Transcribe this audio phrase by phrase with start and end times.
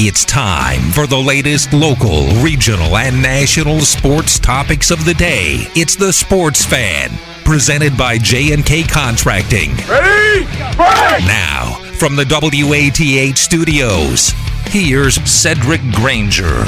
[0.00, 5.66] It's time for the latest local, regional, and national sports topics of the day.
[5.74, 7.10] It's the Sports Fan,
[7.44, 9.74] presented by J&K Contracting.
[9.88, 10.44] Ready?
[10.76, 11.26] Break!
[11.26, 14.32] Now, from the WATH studios,
[14.66, 16.64] here's Cedric Granger.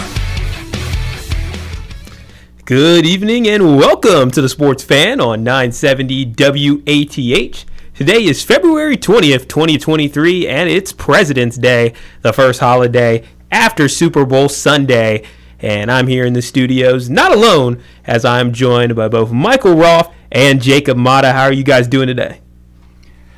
[2.64, 7.64] Good evening and welcome to the Sports Fan on 970 WATH.
[8.00, 11.92] Today is February 20th, 2023, and it's President's Day,
[12.22, 15.22] the first holiday after Super Bowl Sunday.
[15.58, 20.10] And I'm here in the studios, not alone, as I'm joined by both Michael Roth
[20.32, 21.32] and Jacob Mata.
[21.32, 22.40] How are you guys doing today?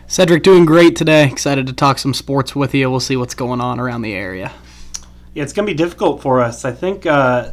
[0.07, 1.27] Cedric, doing great today.
[1.27, 2.89] Excited to talk some sports with you.
[2.89, 4.53] We'll see what's going on around the area.
[5.35, 6.65] Yeah, it's going to be difficult for us.
[6.65, 7.51] I think uh,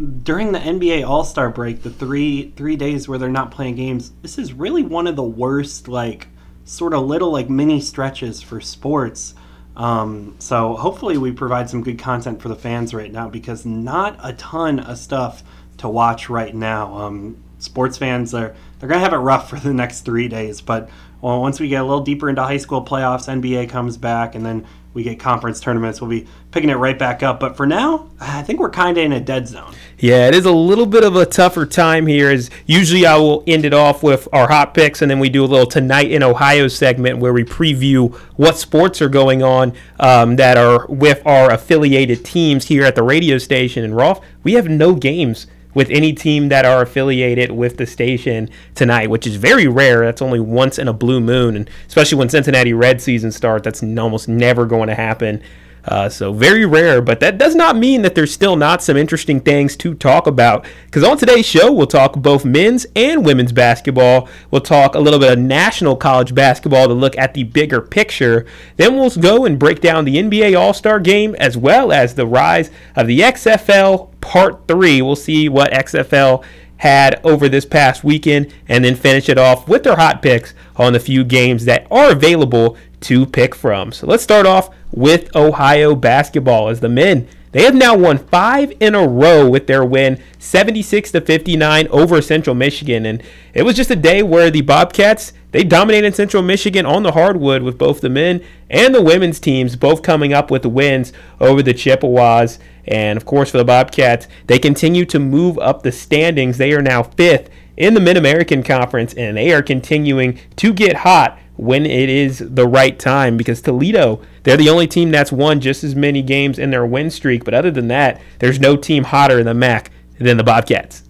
[0.00, 4.12] during the NBA All Star break, the three three days where they're not playing games,
[4.22, 6.28] this is really one of the worst, like
[6.64, 9.34] sort of little like mini stretches for sports.
[9.76, 14.18] Um, so hopefully we provide some good content for the fans right now because not
[14.22, 15.42] a ton of stuff
[15.78, 16.94] to watch right now.
[16.96, 20.88] Um, sports fans are they're gonna have it rough for the next three days, but
[21.20, 24.44] well, once we get a little deeper into high school playoffs, NBA comes back, and
[24.44, 27.38] then we get conference tournaments, we'll be picking it right back up.
[27.38, 29.74] But for now, I think we're kind of in a dead zone.
[29.98, 32.30] Yeah, it is a little bit of a tougher time here.
[32.30, 35.44] As usually, I will end it off with our hot picks, and then we do
[35.44, 40.36] a little tonight in Ohio segment where we preview what sports are going on um,
[40.36, 43.84] that are with our affiliated teams here at the radio station.
[43.84, 48.48] And Roth, we have no games with any team that are affiliated with the station
[48.74, 50.04] tonight, which is very rare.
[50.04, 53.82] That's only once in a blue moon, and especially when Cincinnati Red season starts, that's
[53.82, 55.42] almost never going to happen.
[55.84, 59.40] Uh, so very rare, but that does not mean that there's still not some interesting
[59.40, 60.66] things to talk about.
[60.86, 64.28] Because on today's show, we'll talk both men's and women's basketball.
[64.50, 68.46] We'll talk a little bit of national college basketball to look at the bigger picture.
[68.76, 72.26] Then we'll go and break down the NBA All Star game as well as the
[72.26, 75.00] rise of the XFL Part 3.
[75.02, 76.44] We'll see what XFL
[76.80, 80.94] had over this past weekend and then finish it off with their hot picks on
[80.94, 83.92] the few games that are available to pick from.
[83.92, 88.72] So let's start off with Ohio basketball as the men they have now won five
[88.78, 93.04] in a row with their win 76 to 59 over Central Michigan.
[93.04, 93.22] And
[93.54, 97.62] it was just a day where the Bobcats they dominated Central Michigan on the hardwood
[97.62, 101.74] with both the men and the women's teams both coming up with wins over the
[101.74, 102.60] Chippewas.
[102.86, 106.56] And of course, for the Bobcats, they continue to move up the standings.
[106.56, 110.98] They are now fifth in the Mid American Conference, and they are continuing to get
[110.98, 115.60] hot when it is the right time because Toledo, they're the only team that's won
[115.60, 117.44] just as many games in their win streak.
[117.44, 121.02] But other than that, there's no team hotter in the MAC than the Bobcats.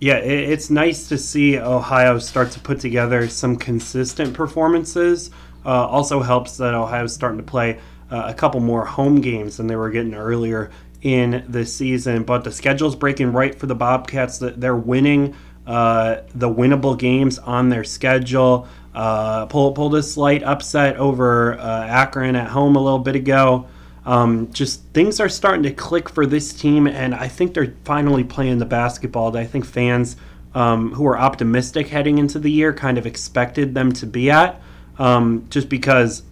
[0.00, 5.32] Yeah, it's nice to see Ohio start to put together some consistent performances.
[5.66, 9.66] Uh, also helps that Ohio's starting to play uh, a couple more home games than
[9.66, 10.70] they were getting earlier
[11.02, 12.22] in the season.
[12.22, 14.38] But the schedule's breaking right for the Bobcats.
[14.38, 15.34] They're winning
[15.66, 18.68] uh, the winnable games on their schedule.
[18.98, 23.68] Uh, pulled pulled a slight upset over uh, Akron at home a little bit ago.
[24.04, 28.24] Um, just things are starting to click for this team, and I think they're finally
[28.24, 30.16] playing the basketball that I think fans
[30.52, 34.60] um, who are optimistic heading into the year kind of expected them to be at.
[34.98, 36.24] Um, just because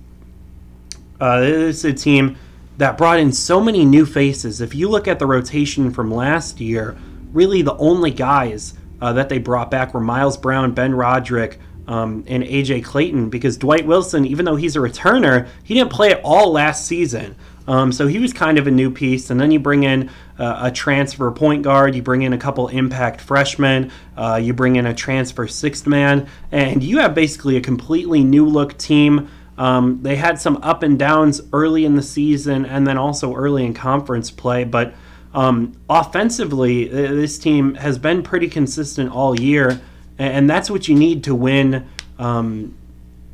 [1.21, 2.37] uh, it's a team
[2.78, 4.60] that brought in so many new faces.
[4.60, 6.97] If you look at the rotation from last year,
[7.33, 12.25] really the only guys uh, that they brought back were Miles Brown, Ben Roderick, um,
[12.27, 16.21] and AJ Clayton because Dwight Wilson, even though he's a returner, he didn't play at
[16.25, 17.37] all last season.
[17.69, 19.31] Um, so he was kind of a new piece.
[19.31, 22.69] And then you bring in uh, a transfer point guard, you bring in a couple
[22.69, 27.61] impact freshmen, uh, you bring in a transfer sixth man, and you have basically a
[27.61, 29.29] completely new look team.
[29.59, 33.65] Um, they had some up and downs early in the season and then also early
[33.65, 34.95] in conference play, but
[35.35, 39.83] um, offensively, this team has been pretty consistent all year
[40.19, 41.88] and that's what you need to win.
[42.19, 42.77] Um,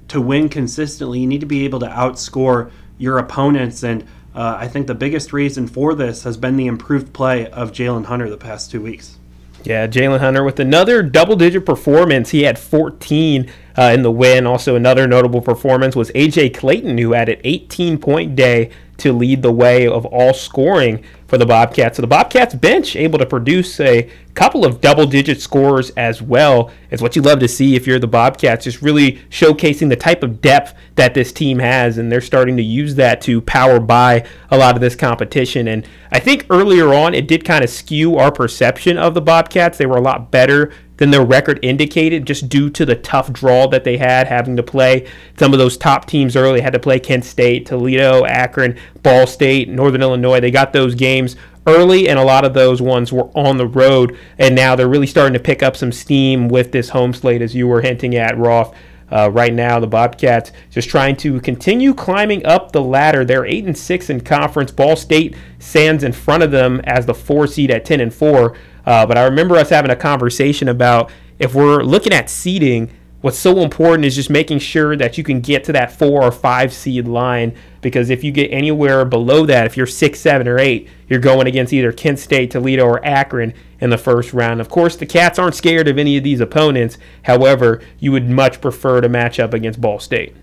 [0.08, 4.02] to win consistently, you need to be able to outscore your opponents, and
[4.34, 8.06] uh, I think the biggest reason for this has been the improved play of Jalen
[8.06, 9.18] Hunter the past two weeks.
[9.64, 12.30] Yeah, Jalen Hunter with another double digit performance.
[12.30, 14.46] He had 14 uh, in the win.
[14.46, 18.70] Also, another notable performance was AJ Clayton, who had an 18 point day
[19.02, 21.96] to lead the way of all scoring for the Bobcats.
[21.96, 26.70] So the Bobcats bench able to produce a couple of double digit scores as well.
[26.90, 30.22] It's what you love to see if you're the Bobcats, just really showcasing the type
[30.22, 34.26] of depth that this team has, and they're starting to use that to power by
[34.50, 35.68] a lot of this competition.
[35.68, 39.78] And I think earlier on it did kind of skew our perception of the Bobcats.
[39.78, 40.72] They were a lot better
[41.02, 44.62] than their record indicated, just due to the tough draw that they had having to
[44.62, 46.60] play some of those top teams early.
[46.60, 50.38] Had to play Kent State, Toledo, Akron, Ball State, Northern Illinois.
[50.38, 51.34] They got those games
[51.66, 55.08] early, and a lot of those ones were on the road, and now they're really
[55.08, 58.38] starting to pick up some steam with this home slate, as you were hinting at,
[58.38, 58.72] Roth.
[59.10, 63.24] Uh, right now, the Bobcats just trying to continue climbing up the ladder.
[63.24, 64.70] They're eight and six in conference.
[64.70, 68.56] Ball State stands in front of them as the four seed at ten and four.
[68.86, 72.90] Uh, but I remember us having a conversation about if we're looking at seeding,
[73.20, 76.32] what's so important is just making sure that you can get to that four or
[76.32, 80.58] five seed line because if you get anywhere below that, if you're six, seven, or
[80.58, 84.60] eight, you're going against either Kent State, Toledo, or Akron in the first round.
[84.60, 86.98] Of course, the Cats aren't scared of any of these opponents.
[87.24, 90.36] However, you would much prefer to match up against Ball State.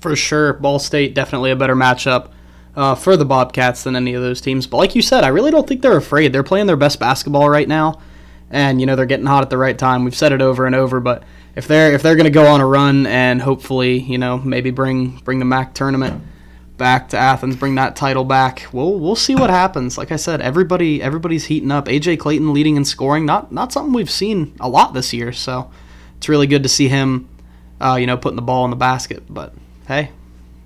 [0.00, 2.30] For sure, Ball State definitely a better matchup.
[2.76, 4.64] Uh, for the Bobcats than any of those teams.
[4.64, 6.32] But like you said, I really don't think they're afraid.
[6.32, 8.00] They're playing their best basketball right now,
[8.48, 10.04] and you know they're getting hot at the right time.
[10.04, 11.24] We've said it over and over, but
[11.56, 14.70] if they're if they're going to go on a run and hopefully you know maybe
[14.70, 16.22] bring bring the MAC tournament
[16.76, 19.98] back to Athens, bring that title back, we'll we'll see what happens.
[19.98, 21.86] Like I said, everybody everybody's heating up.
[21.86, 25.32] AJ Clayton leading in scoring, not not something we've seen a lot this year.
[25.32, 25.70] So
[26.16, 27.28] it's really good to see him,
[27.80, 29.24] uh, you know, putting the ball in the basket.
[29.28, 29.54] But
[29.86, 30.10] hey,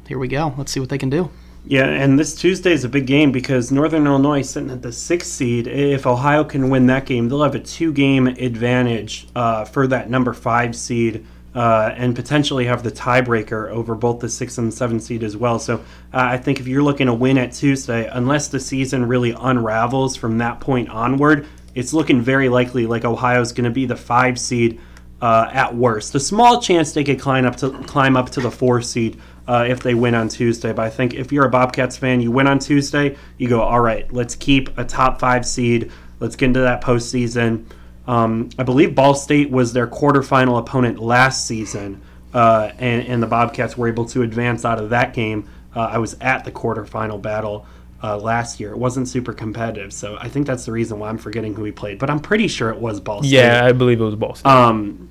[0.06, 0.54] here we go.
[0.56, 1.30] Let's see what they can do.
[1.66, 4.92] Yeah, and this Tuesday is a big game because Northern Illinois is sitting at the
[4.92, 5.66] sixth seed.
[5.66, 10.34] If Ohio can win that game, they'll have a two-game advantage uh, for that number
[10.34, 11.24] five seed,
[11.54, 15.58] uh, and potentially have the tiebreaker over both the six and seven seed as well.
[15.58, 15.80] So uh,
[16.12, 20.36] I think if you're looking to win at Tuesday, unless the season really unravels from
[20.38, 24.80] that point onward, it's looking very likely like Ohio's going to be the five seed
[25.24, 26.14] uh, at worst.
[26.14, 29.18] A small chance they could climb up to climb up to the four seed
[29.48, 30.70] uh, if they win on Tuesday.
[30.74, 33.80] But I think if you're a Bobcats fan, you win on Tuesday, you go, all
[33.80, 35.90] right, let's keep a top five seed.
[36.20, 37.64] Let's get into that postseason.
[38.06, 42.02] Um, I believe Ball State was their quarterfinal opponent last season,
[42.34, 45.48] uh, and, and, the Bobcats were able to advance out of that game.
[45.74, 47.64] Uh, I was at the quarterfinal battle
[48.02, 48.72] uh, last year.
[48.72, 51.72] It wasn't super competitive, so I think that's the reason why I'm forgetting who we
[51.72, 51.98] played.
[51.98, 53.32] But I'm pretty sure it was Ball State.
[53.32, 54.50] Yeah, I believe it was Ball State.
[54.50, 55.08] Um,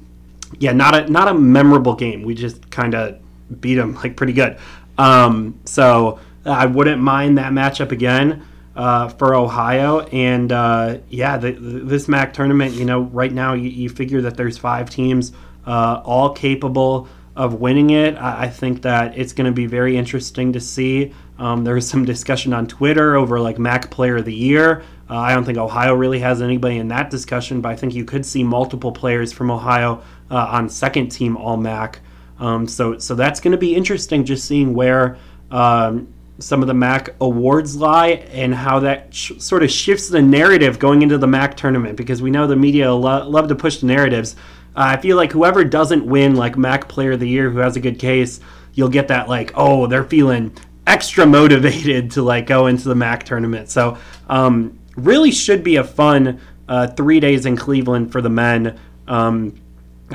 [0.59, 2.23] yeah, not a not a memorable game.
[2.23, 3.19] We just kind of
[3.61, 4.57] beat them like pretty good.
[4.97, 8.45] Um, so I wouldn't mind that matchup again
[8.75, 10.01] uh, for Ohio.
[10.01, 14.21] And uh, yeah, the, the, this MAC tournament, you know, right now you, you figure
[14.21, 15.31] that there's five teams
[15.65, 18.15] uh, all capable of winning it.
[18.15, 21.13] I, I think that it's going to be very interesting to see.
[21.39, 24.83] Um, there was some discussion on Twitter over like MAC Player of the Year.
[25.09, 28.05] Uh, I don't think Ohio really has anybody in that discussion, but I think you
[28.05, 31.99] could see multiple players from Ohio uh, on second team All MAC.
[32.39, 35.17] Um, so so that's going to be interesting, just seeing where
[35.51, 40.21] um, some of the MAC awards lie and how that sh- sort of shifts the
[40.21, 43.77] narrative going into the MAC tournament because we know the media lo- love to push
[43.77, 44.35] the narratives.
[44.75, 47.75] Uh, I feel like whoever doesn't win like MAC Player of the Year, who has
[47.75, 48.39] a good case,
[48.73, 50.55] you'll get that like, oh, they're feeling
[50.87, 53.69] extra motivated to like go into the MAC tournament.
[53.69, 53.97] So
[54.27, 58.79] um, really should be a fun uh, three days in Cleveland for the men.
[59.07, 59.55] Um,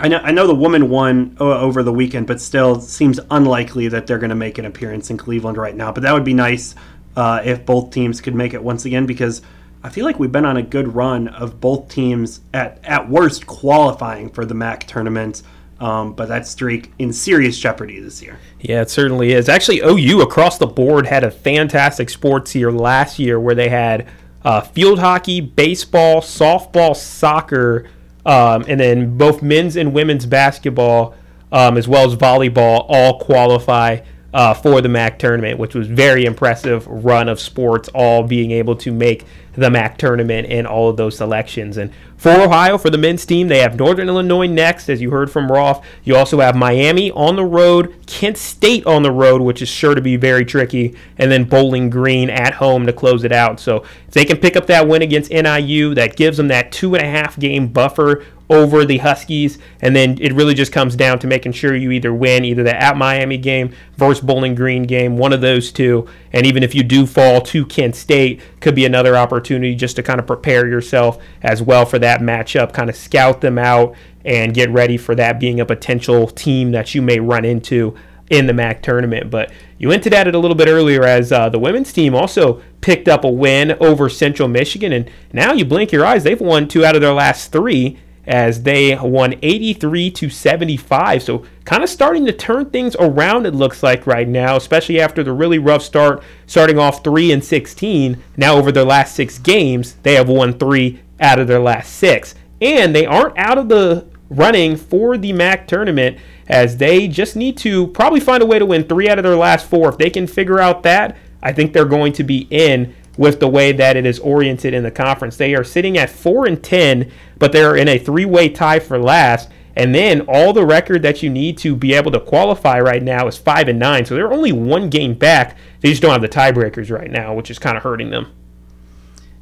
[0.00, 4.06] I know I know the woman won over the weekend, but still seems unlikely that
[4.06, 5.92] they're going to make an appearance in Cleveland right now.
[5.92, 6.74] But that would be nice
[7.16, 9.42] uh, if both teams could make it once again because
[9.82, 13.46] I feel like we've been on a good run of both teams at at worst
[13.46, 15.42] qualifying for the MAC tournament.
[15.80, 18.40] Um, but that streak in serious jeopardy this year.
[18.60, 19.48] Yeah, it certainly is.
[19.48, 24.08] Actually, OU across the board had a fantastic sports year last year where they had
[24.44, 27.88] uh, field hockey, baseball, softball, soccer
[28.28, 31.14] um, and then both men's and women's basketball,
[31.50, 34.00] um, as well as volleyball, all qualify
[34.32, 38.76] uh, for the MAC tournament, which was very impressive run of sports, all being able
[38.76, 41.76] to make the MAC tournament and all of those selections.
[41.76, 45.30] And for Ohio, for the men's team, they have Northern Illinois next, as you heard
[45.30, 45.85] from Roth.
[46.04, 49.94] You also have Miami on the road, Kent State on the road, which is sure
[49.94, 53.61] to be very tricky, and then Bowling Green at home to close it out.
[53.61, 56.94] So if they can pick up that win against NIU, that gives them that two
[56.94, 61.19] and a half game buffer over the Huskies, and then it really just comes down
[61.19, 65.19] to making sure you either win either the at Miami game versus Bowling Green game,
[65.19, 68.87] one of those two, and even if you do fall to Kent State, could be
[68.87, 72.97] another opportunity just to kind of prepare yourself as well for that matchup, kind of
[72.97, 77.21] scout them out and get ready for that being a potential team that you may
[77.21, 77.97] run into
[78.31, 79.31] in the MAC tournament.
[79.31, 82.62] But you hinted at it a little bit earlier as uh, the women's team also
[82.81, 86.69] picked up a win over Central Michigan, and now you blink your eyes, they've won
[86.69, 91.23] two out of their last three as they won 83 to 75.
[91.23, 95.25] So kind of starting to turn things around it looks like right now, especially after
[95.25, 98.23] the really rough start starting off 3 and 16.
[98.37, 102.35] Now over their last 6 games, they have won 3 out of their last 6
[102.61, 106.18] and they aren't out of the running for the MAC tournament
[106.49, 109.37] as they just need to probably find a way to win three out of their
[109.37, 109.88] last four.
[109.88, 113.48] If they can figure out that, I think they're going to be in with the
[113.48, 115.37] way that it is oriented in the conference.
[115.37, 119.50] They are sitting at 4 and 10, but they're in a three-way tie for last.
[119.76, 123.26] And then all the record that you need to be able to qualify right now
[123.26, 124.06] is 5 and 9.
[124.06, 125.56] So they're only one game back.
[125.80, 128.32] They just don't have the tiebreakers right now, which is kind of hurting them.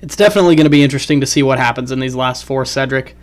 [0.01, 3.15] It's definitely going to be interesting to see what happens in these last four, Cedric.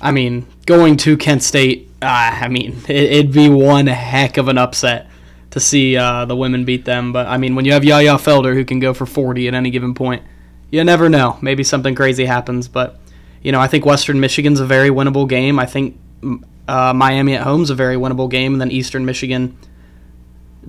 [0.00, 2.06] I mean, going to Kent State, uh,
[2.40, 5.08] I mean, it, would be one heck of an upset
[5.56, 7.14] to see uh, the women beat them.
[7.14, 9.70] But I mean, when you have Yaya Felder who can go for 40 at any
[9.70, 10.22] given point,
[10.70, 11.38] you never know.
[11.40, 12.68] Maybe something crazy happens.
[12.68, 13.00] But
[13.40, 15.58] you know, I think Western Michigan's a very winnable game.
[15.58, 15.98] I think
[16.68, 19.56] uh, Miami at home's a very winnable game, and then Eastern Michigan,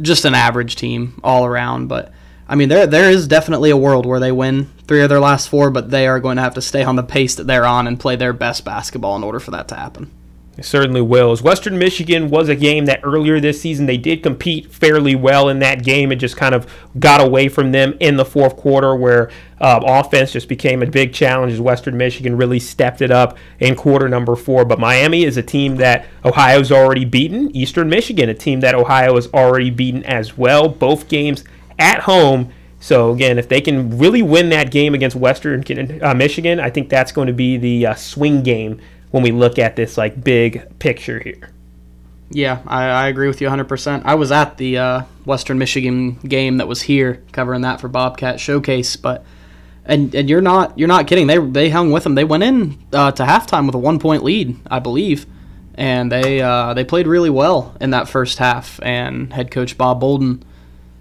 [0.02, 1.88] just an average team all around.
[1.88, 2.14] But
[2.48, 5.50] I mean, there there is definitely a world where they win three of their last
[5.50, 7.88] four, but they are going to have to stay on the pace that they're on
[7.88, 10.10] and play their best basketball in order for that to happen.
[10.58, 11.32] It certainly will.
[11.32, 15.50] As Western Michigan was a game that earlier this season they did compete fairly well
[15.50, 16.12] in that game.
[16.12, 16.66] It just kind of
[17.00, 19.30] got away from them in the fourth quarter, where
[19.62, 23.76] uh, offense just became a big challenge as Western Michigan really stepped it up in
[23.76, 24.66] quarter number four.
[24.66, 27.56] But Miami is a team that Ohio's already beaten.
[27.56, 30.70] Eastern Michigan, a team that Ohio has already beaten as well.
[30.70, 31.44] Both games
[31.78, 32.52] at home.
[32.80, 35.64] So again, if they can really win that game against Western
[36.02, 39.60] uh, Michigan, I think that's going to be the uh, swing game when we look
[39.60, 41.52] at this like big picture here.
[42.30, 44.02] Yeah, I, I agree with you 100%.
[44.04, 48.40] I was at the uh, Western Michigan game that was here covering that for Bobcat
[48.40, 49.24] Showcase, but
[49.86, 51.28] and and you're not you're not kidding.
[51.28, 52.16] They they hung with them.
[52.16, 55.26] They went in uh, to halftime with a one point lead, I believe,
[55.76, 58.82] and they uh, they played really well in that first half.
[58.84, 60.44] And head coach Bob Boldon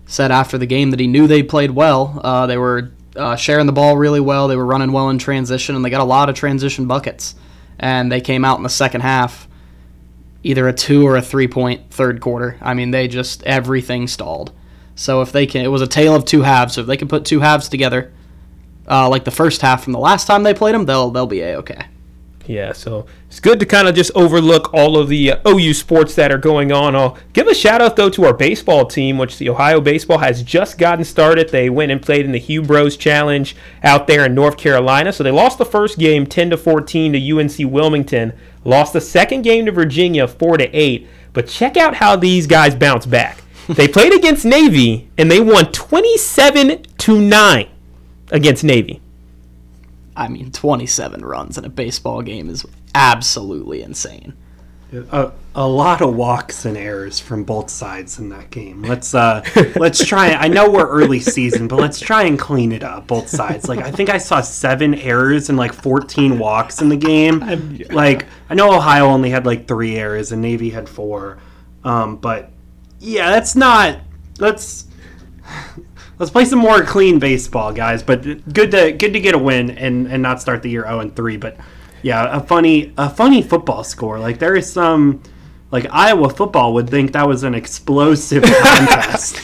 [0.07, 2.21] said after the game that he knew they played well.
[2.23, 4.47] Uh, they were uh, sharing the ball really well.
[4.47, 7.35] They were running well in transition, and they got a lot of transition buckets
[7.79, 9.49] and they came out in the second half
[10.43, 12.57] either a two or a three point third quarter.
[12.61, 14.53] I mean, they just everything stalled.
[14.95, 16.75] So if they can, it was a tale of two halves.
[16.75, 18.13] So if they can put two halves together,
[18.89, 21.41] uh, like the first half from the last time they played them, they'll they'll be
[21.41, 21.87] a okay.
[22.49, 26.15] Yeah, so it's good to kind of just overlook all of the uh, OU sports
[26.15, 26.95] that are going on.
[26.95, 30.43] I'll give a shout out though to our baseball team, which the Ohio baseball has
[30.43, 31.49] just gotten started.
[31.49, 35.13] They went and played in the Hugh Bros Challenge out there in North Carolina.
[35.13, 38.33] So they lost the first game 10 to 14 to UNC Wilmington,
[38.65, 41.09] lost the second game to Virginia 4 to 8.
[41.33, 43.43] But check out how these guys bounce back.
[43.69, 47.69] they played against Navy and they won 27 to 9
[48.31, 49.01] against Navy.
[50.17, 54.35] I mean, 27 runs in a baseball game is absolutely insane.
[54.93, 58.83] A, a lot of walks and errors from both sides in that game.
[58.83, 59.45] Let's uh
[59.77, 60.31] let's try.
[60.31, 63.69] I know we're early season, but let's try and clean it up both sides.
[63.69, 67.43] Like I think I saw seven errors and like 14 walks in the game.
[67.91, 71.39] Like I know Ohio only had like three errors and Navy had four,
[71.85, 72.51] um, but
[73.01, 73.99] yeah, that's not.
[74.39, 74.87] Let's
[76.19, 78.03] let's play some more clean baseball, guys.
[78.03, 81.01] But good to good to get a win and and not start the year zero
[81.01, 81.37] and three.
[81.37, 81.57] But
[82.03, 84.19] yeah, a funny a funny football score.
[84.19, 85.23] Like there is some
[85.71, 89.41] like Iowa football would think that was an explosive contest.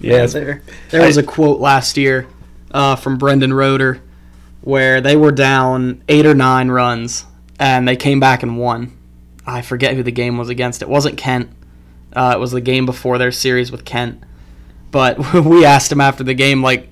[0.00, 2.26] yes, there there was a quote last year
[2.70, 4.00] uh, from Brendan Roeder
[4.60, 7.24] where they were down eight or nine runs
[7.58, 8.96] and they came back and won.
[9.46, 10.82] I forget who the game was against.
[10.82, 11.50] It wasn't Kent.
[12.12, 14.22] Uh, it was the game before their series with Kent
[14.90, 16.88] but we asked him after the game, like,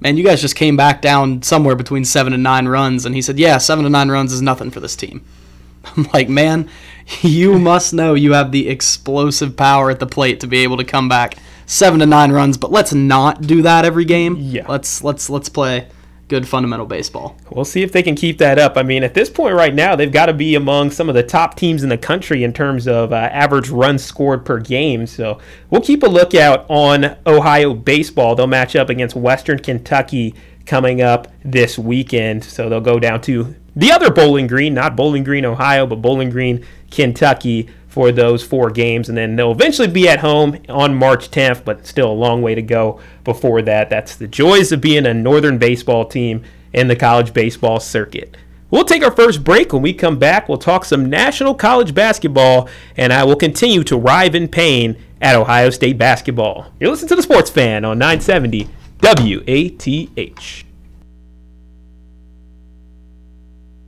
[0.00, 3.06] man, you guys just came back down somewhere between seven and nine runs.
[3.06, 5.24] And he said, yeah, seven to nine runs is nothing for this team.
[5.96, 6.68] I'm like, man,
[7.22, 10.84] you must know you have the explosive power at the plate to be able to
[10.84, 11.36] come back
[11.66, 12.58] seven to nine runs.
[12.58, 14.36] But let's not do that every game.
[14.38, 14.66] Yeah.
[14.68, 15.88] Let's let's let's play
[16.28, 17.36] good fundamental baseball.
[17.50, 18.76] We'll see if they can keep that up.
[18.76, 21.22] I mean, at this point right now, they've got to be among some of the
[21.22, 25.06] top teams in the country in terms of uh, average runs scored per game.
[25.06, 25.38] So
[25.70, 28.34] we'll keep a lookout on Ohio baseball.
[28.34, 32.44] They'll match up against Western Kentucky coming up this weekend.
[32.44, 36.30] So they'll go down to the other Bowling Green, not Bowling Green, Ohio, but Bowling
[36.30, 39.10] Green, Kentucky for those four games.
[39.10, 42.54] And then they'll eventually be at home on March 10th, but still a long way
[42.54, 43.90] to go before that.
[43.90, 48.34] That's the joys of being a Northern baseball team in the college baseball circuit.
[48.70, 49.74] We'll take our first break.
[49.74, 53.98] When we come back, we'll talk some national college basketball, and I will continue to
[53.98, 56.72] rive in pain at Ohio State basketball.
[56.80, 58.70] You're listening to the Sports Fan on 970
[59.02, 60.64] WATH.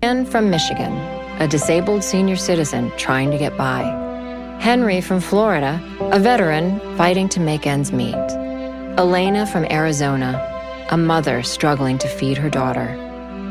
[0.02, 3.82] And from Michigan a disabled senior citizen trying to get by.
[4.60, 8.14] Henry from Florida, a veteran fighting to make ends meet.
[8.96, 10.40] Elena from Arizona,
[10.90, 13.00] a mother struggling to feed her daughter.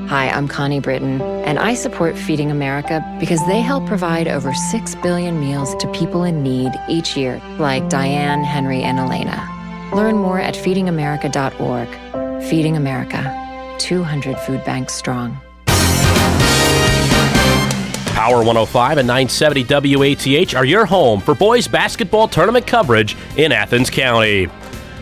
[0.08, 4.96] Hi, I'm Connie Britton, and I support Feeding America because they help provide over 6
[4.96, 9.50] billion meals to people in need each year, like Diane, Henry, and Elena.
[9.94, 12.44] Learn more at feedingamerica.org.
[12.50, 15.40] Feeding America, 200 food banks strong.
[18.14, 23.90] Power 105 and 970 WATH are your home for boys basketball tournament coverage in Athens
[23.90, 24.48] County.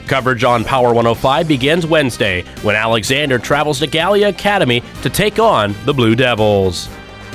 [0.08, 5.76] Coverage on Power 105 begins Wednesday when Alexander travels to Gallia Academy to take on
[5.86, 6.88] the Blue Devils.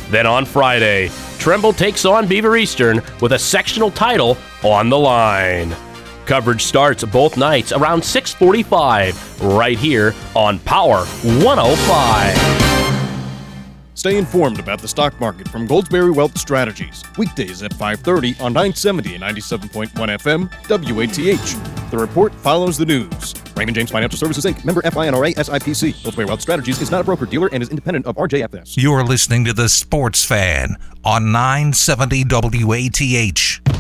[0.09, 5.77] Then on Friday, Trimble takes on Beaver Eastern with a sectional title on the line.
[6.25, 12.66] Coverage starts both nights around 6:45 right here on Power 105.
[13.97, 17.03] Stay informed about the stock market from Goldsberry Wealth Strategies.
[17.17, 21.91] Weekdays at 5:30 on 970 and 97.1 FM WATH.
[21.91, 23.35] The report follows the news.
[23.57, 24.63] Raymond James Financial Services Inc.
[24.67, 25.95] Member FINRA SIPC.
[26.05, 28.77] Goldsberry Wealth Strategies is not a broker dealer and is independent of RJFS.
[28.77, 32.25] You're listening to the Sports Fan on 970
[32.65, 33.76] WATH.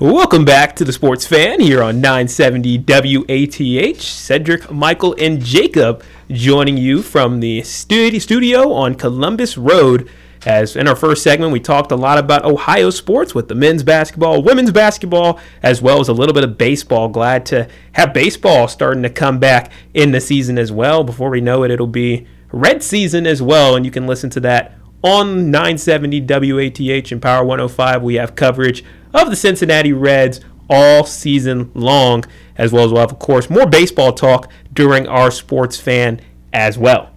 [0.00, 4.00] Welcome back to the Sports Fan here on 970 WATH.
[4.00, 10.08] Cedric, Michael, and Jacob joining you from the studio on Columbus Road.
[10.46, 13.82] As in our first segment, we talked a lot about Ohio sports with the men's
[13.82, 17.08] basketball, women's basketball, as well as a little bit of baseball.
[17.08, 21.04] Glad to have baseball starting to come back in the season as well.
[21.04, 24.40] Before we know it, it'll be red season as well, and you can listen to
[24.40, 28.02] that on 970 WATH and Power 105.
[28.02, 28.82] We have coverage
[29.14, 32.24] of the Cincinnati Reds all season long,
[32.56, 36.20] as well as we'll have, of course, more baseball talk during our sports fan
[36.52, 37.10] as well.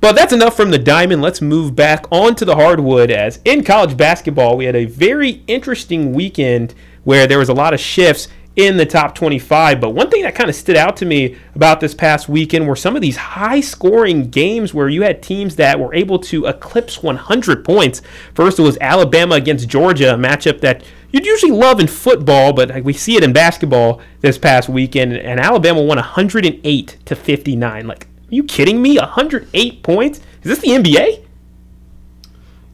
[0.00, 1.20] But that's enough from the diamond.
[1.20, 3.10] Let's move back onto the hardwood.
[3.10, 7.74] As in college basketball, we had a very interesting weekend where there was a lot
[7.74, 8.28] of shifts
[8.60, 9.80] in the top 25.
[9.80, 12.76] But one thing that kind of stood out to me about this past weekend were
[12.76, 17.02] some of these high scoring games where you had teams that were able to eclipse
[17.02, 18.02] 100 points.
[18.34, 22.84] First, it was Alabama against Georgia, a matchup that you'd usually love in football, but
[22.84, 25.12] we see it in basketball this past weekend.
[25.12, 27.86] And Alabama won 108 to 59.
[27.86, 28.96] Like, are you kidding me?
[28.98, 30.20] 108 points?
[30.42, 31.24] Is this the NBA?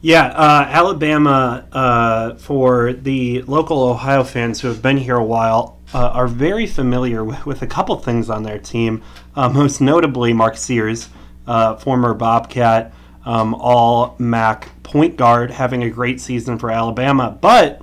[0.07, 5.79] Yeah, uh, Alabama, uh, for the local Ohio fans who have been here a while,
[5.93, 9.03] uh, are very familiar with, with, a couple things on their team.
[9.35, 11.09] Uh, most notably, Mark Sears,
[11.45, 12.93] uh, former Bobcat,
[13.25, 17.37] um, all MAC point guard, having a great season for Alabama.
[17.41, 17.81] But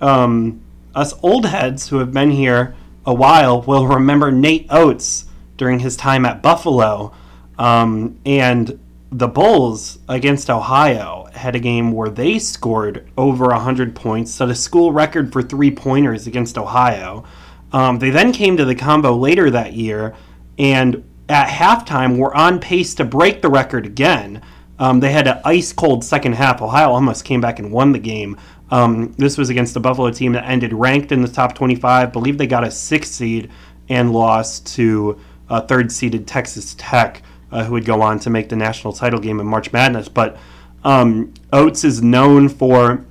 [0.00, 0.62] um,
[0.96, 2.74] us old heads who have been here
[3.06, 7.12] a while will remember Nate Oats during his time at Buffalo.
[7.60, 8.80] Um, and
[9.12, 14.54] the Bulls against Ohio had a game where they scored over 100 points, set a
[14.54, 17.24] school record for three pointers against Ohio.
[17.72, 20.14] Um, they then came to the Convo later that year,
[20.58, 24.42] and at halftime were on pace to break the record again.
[24.78, 26.62] Um, they had an ice cold second half.
[26.62, 28.36] Ohio almost came back and won the game.
[28.70, 31.84] Um, this was against the Buffalo team that ended ranked in the top 25.
[31.84, 33.50] I believe they got a sixth seed
[33.88, 38.48] and lost to a third seeded Texas Tech uh, who would go on to make
[38.48, 40.08] the national title game in March Madness.
[40.08, 40.36] But
[40.84, 43.04] um, Oats is known for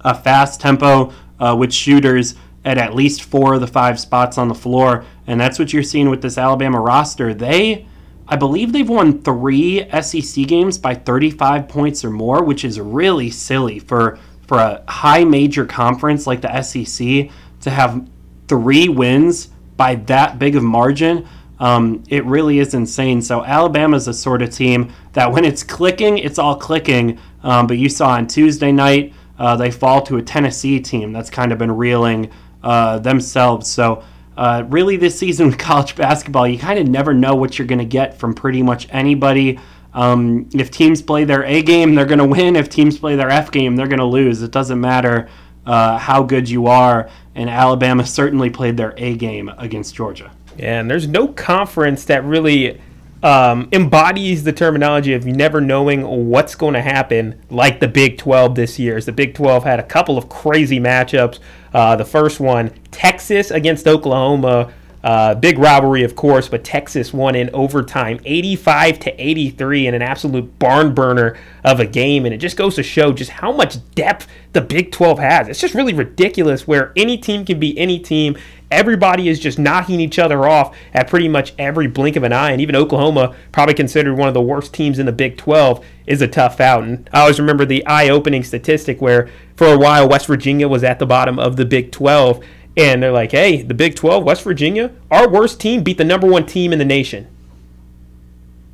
[0.00, 2.34] a fast tempo uh, with shooters
[2.64, 5.82] at at least four of the five spots on the floor, and that's what you're
[5.82, 7.34] seeing with this Alabama roster.
[7.34, 7.86] They,
[8.26, 13.30] I believe, they've won three SEC games by 35 points or more, which is really
[13.30, 18.06] silly for for a high major conference like the SEC to have
[18.46, 21.26] three wins by that big of margin.
[21.60, 23.22] Um, it really is insane.
[23.22, 27.18] So Alabama's a sort of team that when it's clicking, it's all clicking.
[27.42, 31.30] Um, but you saw on Tuesday night uh, they fall to a Tennessee team that's
[31.30, 32.30] kind of been reeling
[32.62, 33.68] uh, themselves.
[33.68, 34.02] So
[34.36, 37.78] uh, really, this season with college basketball, you kind of never know what you're going
[37.78, 39.58] to get from pretty much anybody.
[39.92, 42.56] Um, if teams play their A game, they're going to win.
[42.56, 44.42] If teams play their F game, they're going to lose.
[44.42, 45.28] It doesn't matter
[45.66, 47.08] uh, how good you are.
[47.36, 50.32] And Alabama certainly played their A game against Georgia.
[50.58, 52.80] And there's no conference that really
[53.24, 58.54] um, embodies the terminology of never knowing what's going to happen, like the Big 12
[58.54, 58.98] this year.
[58.98, 61.38] As the Big 12 had a couple of crazy matchups.
[61.72, 64.72] Uh, the first one, Texas against Oklahoma.
[65.02, 70.00] Uh, big rivalry, of course, but Texas won in overtime, 85 to 83, in an
[70.00, 72.24] absolute barn burner of a game.
[72.24, 75.48] And it just goes to show just how much depth the Big 12 has.
[75.48, 78.38] It's just really ridiculous where any team can be any team
[78.74, 82.50] everybody is just knocking each other off at pretty much every blink of an eye.
[82.50, 86.20] And even Oklahoma, probably considered one of the worst teams in the Big 12, is
[86.20, 86.84] a tough out.
[86.84, 90.84] And I always remember the eye opening statistic where for a while West Virginia was
[90.84, 92.44] at the bottom of the Big 12.
[92.76, 96.26] And they're like, hey, the Big 12, West Virginia, our worst team beat the number
[96.26, 97.28] one team in the nation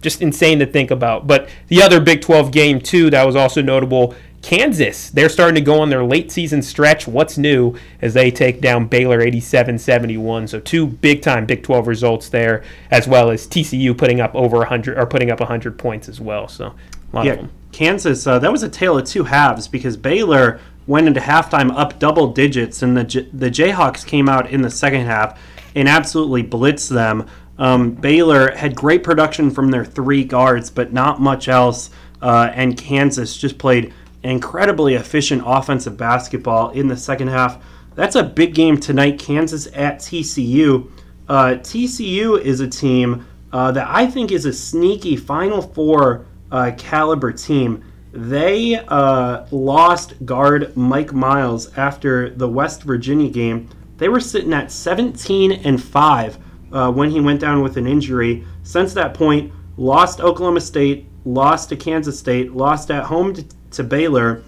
[0.02, 1.26] just insane to think about.
[1.26, 5.60] But the other Big 12 game, too, that was also notable Kansas, they're starting to
[5.60, 7.06] go on their late season stretch.
[7.06, 10.48] What's new as they take down Baylor 87 71.
[10.48, 14.58] So, two big time Big 12 results there, as well as TCU putting up over
[14.58, 16.48] 100 or putting up 100 points as well.
[16.48, 16.74] So,
[17.12, 17.52] a lot yeah, of them.
[17.72, 21.98] Kansas, uh, that was a tale of two halves because Baylor went into halftime up
[21.98, 25.38] double digits, and the, J- the Jayhawks came out in the second half
[25.74, 27.26] and absolutely blitzed them.
[27.58, 31.90] Um, Baylor had great production from their three guards, but not much else.
[32.22, 37.62] Uh, and Kansas just played incredibly efficient offensive basketball in the second half.
[37.94, 39.18] That's a big game tonight.
[39.18, 40.90] Kansas at TCU.
[41.28, 46.72] Uh, TCU is a team uh, that I think is a sneaky Final Four uh,
[46.76, 47.84] caliber team.
[48.12, 53.68] They uh, lost guard Mike Miles after the West Virginia game.
[53.98, 56.38] They were sitting at 17 and 5
[56.72, 58.44] uh, when he went down with an injury.
[58.62, 63.84] Since that point, lost Oklahoma State, lost to Kansas State, lost at home to, to
[63.84, 64.42] Baylor,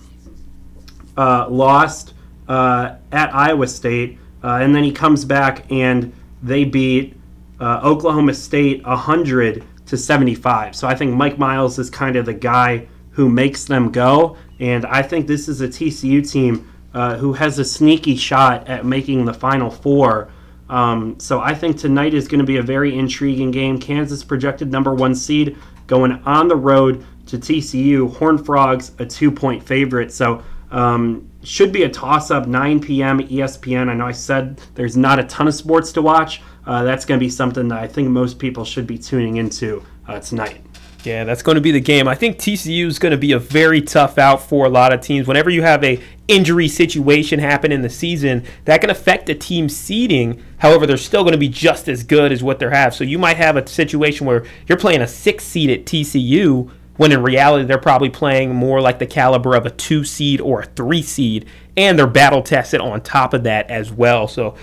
[1.17, 2.15] uh, lost
[2.49, 7.17] uh, at Iowa State, uh, and then he comes back and they beat
[7.61, 10.75] uh, Oklahoma State 100 to 75.
[10.75, 14.87] So I think Mike Miles is kind of the guy who makes them go, and
[14.87, 19.25] I think this is a TCU team uh, who has a sneaky shot at making
[19.25, 20.31] the Final Four.
[20.69, 23.79] Um, so I think tonight is going to be a very intriguing game.
[23.79, 25.57] Kansas projected number one seed
[25.87, 28.15] going on the road to TCU.
[28.17, 30.13] Horn Frogs a two point favorite.
[30.13, 33.21] So um, should be a toss up 9 p.m.
[33.21, 33.89] ESPN.
[33.89, 36.43] I know I said there's not a ton of sports to watch.
[36.67, 39.85] Uh, that's going to be something that I think most people should be tuning into
[40.09, 40.65] uh, tonight.
[41.05, 42.07] Yeah, that's going to be the game.
[42.07, 45.01] I think TCU is going to be a very tough out for a lot of
[45.01, 45.27] teams.
[45.27, 49.77] Whenever you have a injury situation happen in the season, that can affect the team's
[49.77, 50.41] seeding.
[50.59, 52.95] However, they're still going to be just as good as what they have.
[52.95, 56.71] So you might have a situation where you're playing a six seed at TCU
[57.03, 60.61] when in reality they're probably playing more like the caliber of a two seed or
[60.61, 64.29] a three seed, and they're battle tested on top of that as well.
[64.29, 64.55] So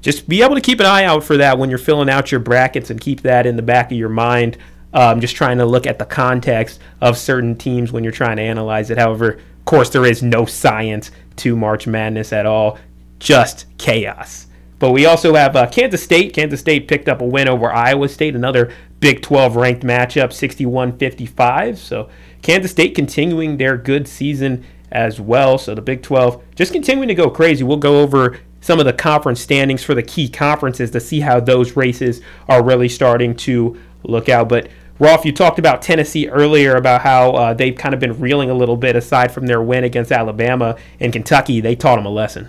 [0.00, 2.40] just be able to keep an eye out for that when you're filling out your
[2.40, 4.58] brackets and keep that in the back of your mind.
[4.92, 8.42] Um, just trying to look at the context of certain teams when you're trying to
[8.42, 8.98] analyze it.
[8.98, 12.80] However, of course, there is no science to March Madness at all,
[13.20, 14.45] just chaos.
[14.78, 16.34] But we also have uh, Kansas State.
[16.34, 20.98] Kansas State picked up a win over Iowa State, another Big 12 ranked matchup, 61
[20.98, 21.78] 55.
[21.78, 22.08] So
[22.42, 25.58] Kansas State continuing their good season as well.
[25.58, 27.64] So the Big 12 just continuing to go crazy.
[27.64, 31.40] We'll go over some of the conference standings for the key conferences to see how
[31.40, 34.48] those races are really starting to look out.
[34.48, 38.50] But Roth, you talked about Tennessee earlier about how uh, they've kind of been reeling
[38.50, 41.60] a little bit aside from their win against Alabama and Kentucky.
[41.60, 42.48] They taught them a lesson.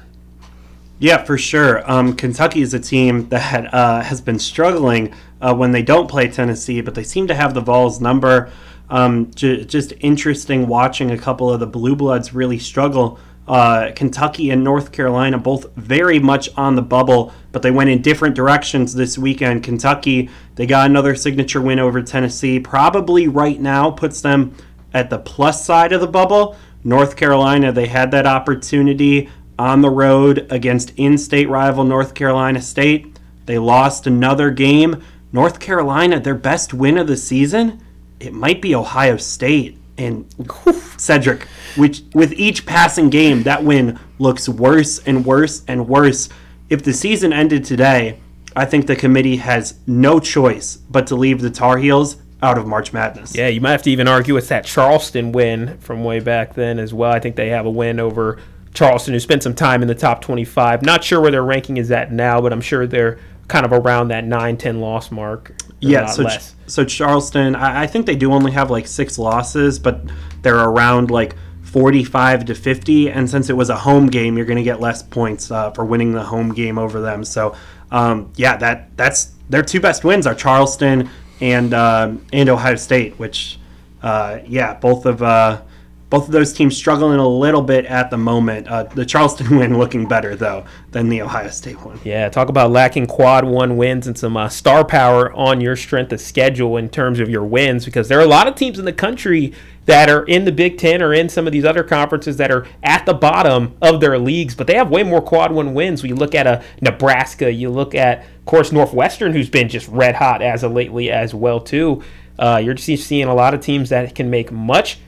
[1.00, 1.90] Yeah, for sure.
[1.90, 6.28] Um, Kentucky is a team that uh, has been struggling uh, when they don't play
[6.28, 8.52] Tennessee, but they seem to have the Vols number.
[8.90, 13.20] Um, just interesting watching a couple of the Blue Bloods really struggle.
[13.48, 18.02] Uh, Kentucky and North Carolina both very much on the bubble, but they went in
[18.02, 19.64] different directions this weekend.
[19.64, 22.60] Kentucky, they got another signature win over Tennessee.
[22.60, 24.56] Probably right now puts them
[24.94, 26.58] at the plus side of the bubble.
[26.84, 32.62] North Carolina, they had that opportunity on the road against in state rival North Carolina
[32.62, 33.17] State.
[33.46, 35.04] They lost another game.
[35.32, 37.82] North Carolina, their best win of the season,
[38.20, 39.78] it might be Ohio State.
[39.98, 40.32] And
[40.98, 46.30] Cedric, which with each passing game, that win looks worse and worse and worse.
[46.70, 48.20] If the season ended today,
[48.56, 52.67] I think the committee has no choice but to leave the Tar Heels out of
[52.67, 53.36] March Madness.
[53.36, 56.78] Yeah, you might have to even argue it's that Charleston win from way back then
[56.78, 57.12] as well.
[57.12, 58.38] I think they have a win over
[58.78, 60.84] Charleston, who spent some time in the top 25.
[60.84, 64.10] Not sure where their ranking is at now, but I'm sure they're kind of around
[64.10, 65.56] that 9 10 loss mark.
[65.80, 66.28] Yeah, so,
[66.68, 70.02] so Charleston, I, I think they do only have like six losses, but
[70.44, 73.10] they're around like 45 to 50.
[73.10, 75.84] And since it was a home game, you're going to get less points uh, for
[75.84, 77.26] winning the home game over them.
[77.26, 77.56] So,
[77.90, 81.10] um, yeah, that that's their two best wins are Charleston
[81.42, 83.60] and uh, and Ohio State, which,
[84.04, 85.62] uh, yeah, both of uh,
[86.10, 88.67] both of those teams struggling a little bit at the moment.
[88.67, 92.00] Uh, the Charleston win looking better though than the Ohio State one.
[92.04, 96.13] Yeah, talk about lacking quad one wins and some uh, star power on your strength
[96.13, 98.86] of schedule in terms of your wins because there are a lot of teams in
[98.86, 99.54] the country
[99.86, 102.67] that are in the Big Ten or in some of these other conferences that are
[102.84, 106.04] at the bottom of their leagues, but they have way more quad one wins.
[106.04, 109.88] When you look at a Nebraska, you look at, of course, Northwestern, who's been just
[109.88, 112.04] red hot as of lately as well too.
[112.38, 115.00] Uh, you're just seeing a lot of teams that can make much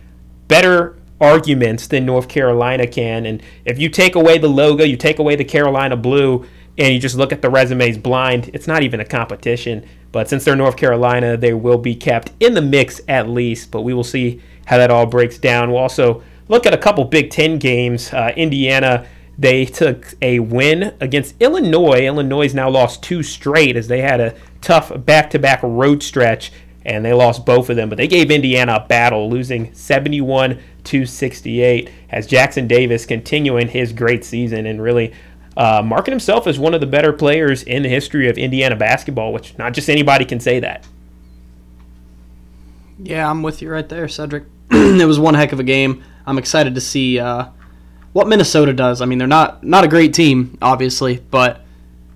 [0.49, 3.25] better arguments than North Carolina can.
[3.25, 6.45] And if you take away the logo, you take away the Carolina blue,
[6.77, 9.85] and you just look at the resumes blind, it's not even a competition.
[10.12, 13.69] But since they're North Carolina, they will be kept in the mix at least.
[13.69, 15.71] But we will see how that all breaks down.
[15.71, 18.13] We'll also look at a couple Big Ten games.
[18.13, 19.05] Uh, Indiana,
[19.38, 22.05] they took a win against Illinois.
[22.05, 26.51] Illinois now lost two straight as they had a tough back to back road stretch
[26.85, 27.89] and they lost both of them.
[27.89, 33.93] But they gave Indiana a battle, losing 71 to 68 as Jackson Davis continuing his
[33.93, 35.13] great season and really
[35.57, 39.33] uh, marking himself as one of the better players in the history of Indiana basketball,
[39.33, 40.87] which not just anybody can say that.
[42.97, 44.45] Yeah, I'm with you right there, Cedric.
[44.71, 46.03] it was one heck of a game.
[46.25, 47.47] I'm excited to see uh,
[48.13, 49.01] what Minnesota does.
[49.01, 51.65] I mean, they're not not a great team, obviously, but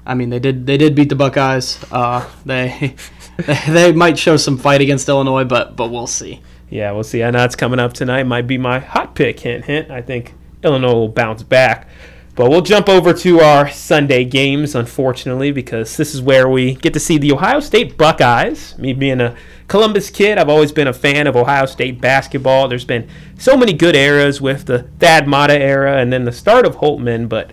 [0.05, 1.83] I mean they did they did beat the Buckeyes.
[1.91, 2.95] Uh, they
[3.67, 6.41] they might show some fight against Illinois, but but we'll see.
[6.69, 7.23] Yeah, we'll see.
[7.23, 8.23] I know it's coming up tonight.
[8.23, 9.39] Might be my hot pick.
[9.39, 9.91] Hint, hint.
[9.91, 11.87] I think Illinois will bounce back.
[12.35, 16.93] But we'll jump over to our Sunday games, unfortunately, because this is where we get
[16.93, 18.75] to see the Ohio State Buckeyes.
[18.79, 19.35] Me being a
[19.67, 22.67] Columbus kid, I've always been a fan of Ohio State basketball.
[22.67, 26.65] There's been so many good eras with the Thad Matta era and then the start
[26.65, 27.51] of Holtmann, but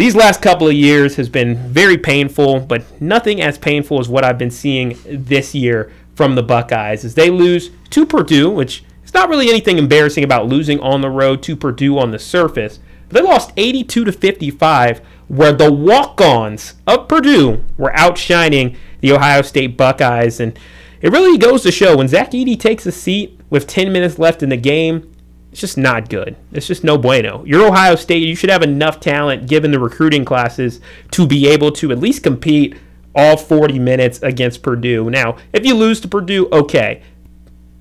[0.00, 4.24] these last couple of years has been very painful, but nothing as painful as what
[4.24, 9.12] I've been seeing this year from the Buckeyes as they lose to Purdue, which is
[9.12, 12.80] not really anything embarrassing about losing on the road to Purdue on the surface.
[13.10, 19.76] They lost 82 to 55, where the walk-ons of Purdue were outshining the Ohio State
[19.76, 20.58] Buckeyes, and
[21.02, 24.42] it really goes to show when Zach Edey takes a seat with 10 minutes left
[24.42, 25.09] in the game,
[25.50, 26.36] it's just not good.
[26.52, 27.44] It's just no bueno.
[27.44, 28.22] You're Ohio State.
[28.22, 32.22] You should have enough talent, given the recruiting classes, to be able to at least
[32.22, 32.76] compete
[33.14, 35.10] all 40 minutes against Purdue.
[35.10, 37.02] Now, if you lose to Purdue, okay.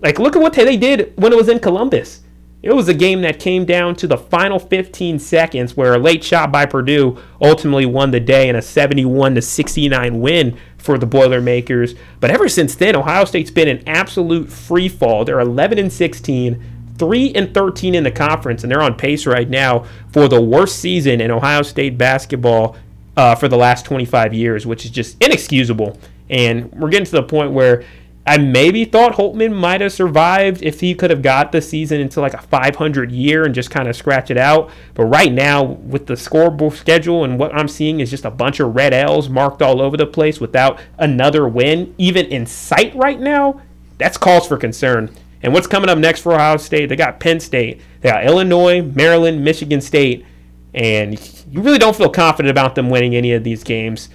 [0.01, 2.23] Like, look at what they did when it was in Columbus.
[2.61, 6.23] It was a game that came down to the final 15 seconds where a late
[6.23, 11.05] shot by Purdue ultimately won the day in a 71 to 69 win for the
[11.05, 11.95] Boilermakers.
[12.19, 15.23] But ever since then, Ohio State's been an absolute free fall.
[15.23, 19.49] They're 11 and 16, 3 and 13 in the conference, and they're on pace right
[19.49, 22.75] now for the worst season in Ohio State basketball
[23.17, 25.97] uh, for the last 25 years, which is just inexcusable.
[26.29, 27.83] And we're getting to the point where
[28.29, 32.21] I maybe thought Holtmann might have survived if he could have got the season into
[32.21, 34.69] like a 500 year and just kind of scratch it out.
[34.93, 38.59] But right now, with the scoreboard schedule and what I'm seeing is just a bunch
[38.59, 43.19] of red L's marked all over the place without another win, even in sight right
[43.19, 43.61] now,
[43.97, 45.09] that's cause for concern.
[45.41, 46.87] And what's coming up next for Ohio State?
[46.87, 50.25] They got Penn State, they got Illinois, Maryland, Michigan State,
[50.73, 54.09] and you really don't feel confident about them winning any of these games.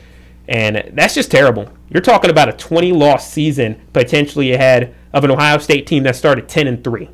[0.49, 1.71] And that's just terrible.
[1.89, 6.17] You're talking about a 20 loss season potentially ahead of an Ohio State team that
[6.17, 7.09] started 10 and 3.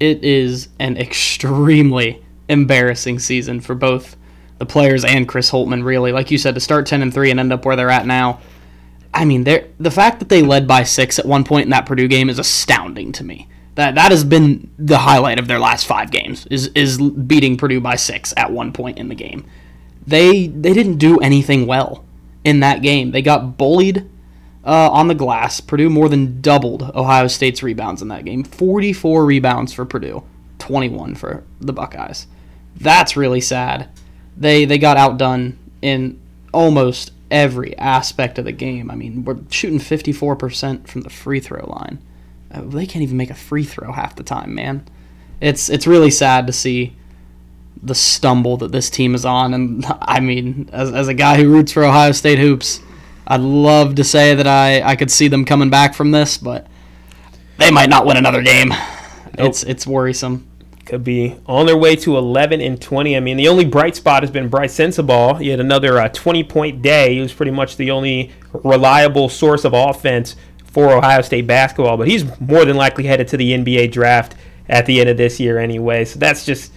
[0.00, 4.16] It is an extremely embarrassing season for both
[4.58, 6.12] the players and Chris Holtmann really.
[6.12, 8.40] Like you said to start 10 and 3 and end up where they're at now.
[9.12, 12.08] I mean, the fact that they led by 6 at one point in that Purdue
[12.08, 13.48] game is astounding to me.
[13.74, 17.80] That that has been the highlight of their last 5 games is is beating Purdue
[17.80, 19.44] by 6 at one point in the game.
[20.06, 22.04] They they didn't do anything well
[22.44, 23.10] in that game.
[23.10, 24.08] They got bullied
[24.64, 25.60] uh, on the glass.
[25.60, 30.22] Purdue more than doubled Ohio State's rebounds in that game 44 rebounds for Purdue,
[30.58, 32.26] 21 for the Buckeyes.
[32.76, 33.88] That's really sad.
[34.36, 36.20] They, they got outdone in
[36.52, 38.90] almost every aspect of the game.
[38.90, 42.02] I mean, we're shooting 54% from the free throw line.
[42.52, 44.84] Uh, they can't even make a free throw half the time, man.
[45.40, 46.96] It's it's really sad to see
[47.82, 49.54] the stumble that this team is on.
[49.54, 52.80] And I mean, as, as a guy who roots for Ohio State hoops,
[53.26, 56.66] I'd love to say that I, I could see them coming back from this, but
[57.58, 58.70] they might not win another game.
[59.38, 59.48] Nope.
[59.50, 60.49] It's it's worrisome.
[60.90, 63.16] Could be on their way to 11 and 20.
[63.16, 65.40] I mean, the only bright spot has been Brice Sensabaugh.
[65.40, 67.14] He had another uh, 20 point day.
[67.14, 68.32] He was pretty much the only
[68.64, 73.36] reliable source of offense for Ohio State basketball, but he's more than likely headed to
[73.36, 74.34] the NBA draft
[74.68, 76.04] at the end of this year anyway.
[76.04, 76.72] So that's just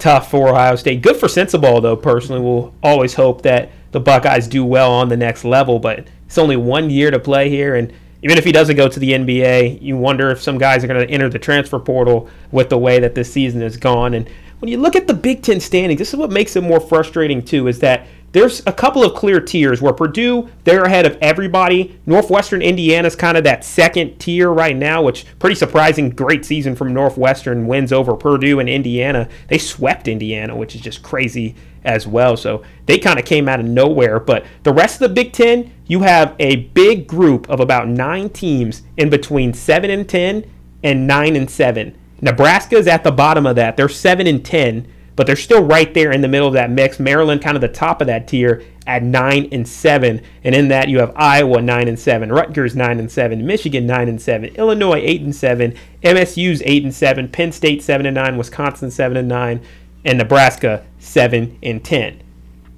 [0.00, 1.00] tough for Ohio State.
[1.00, 2.40] Good for Sensabaugh, though, personally.
[2.40, 6.56] We'll always hope that the Buckeyes do well on the next level, but it's only
[6.56, 7.76] one year to play here.
[7.76, 7.92] And
[8.24, 11.06] even if he doesn't go to the NBA, you wonder if some guys are going
[11.06, 14.14] to enter the transfer portal with the way that this season has gone.
[14.14, 14.26] And
[14.60, 17.44] when you look at the Big Ten standings, this is what makes it more frustrating,
[17.44, 22.00] too, is that there's a couple of clear tiers where Purdue, they're ahead of everybody.
[22.04, 26.10] Northwestern Indiana's kind of that second tier right now, which pretty surprising.
[26.10, 29.28] Great season from Northwestern, wins over Purdue and Indiana.
[29.46, 32.36] They swept Indiana, which is just crazy as well.
[32.36, 34.18] So they kind of came out of nowhere.
[34.18, 38.30] But the rest of the Big Ten, you have a big group of about nine
[38.30, 40.50] teams in between 7 and 10
[40.82, 41.96] and 9 and 7.
[42.20, 43.76] Nebraska is at the bottom of that.
[43.76, 46.98] They're 7 and 10 but they're still right there in the middle of that mix.
[46.98, 50.88] Maryland, kind of the top of that tier at nine and seven, and in that
[50.88, 55.00] you have Iowa nine and seven, Rutgers nine and seven, Michigan nine and seven, Illinois
[55.00, 59.28] eight and seven, MSU's eight and seven, Penn State seven and nine, Wisconsin seven and
[59.28, 59.62] nine,
[60.04, 62.20] and Nebraska seven and ten.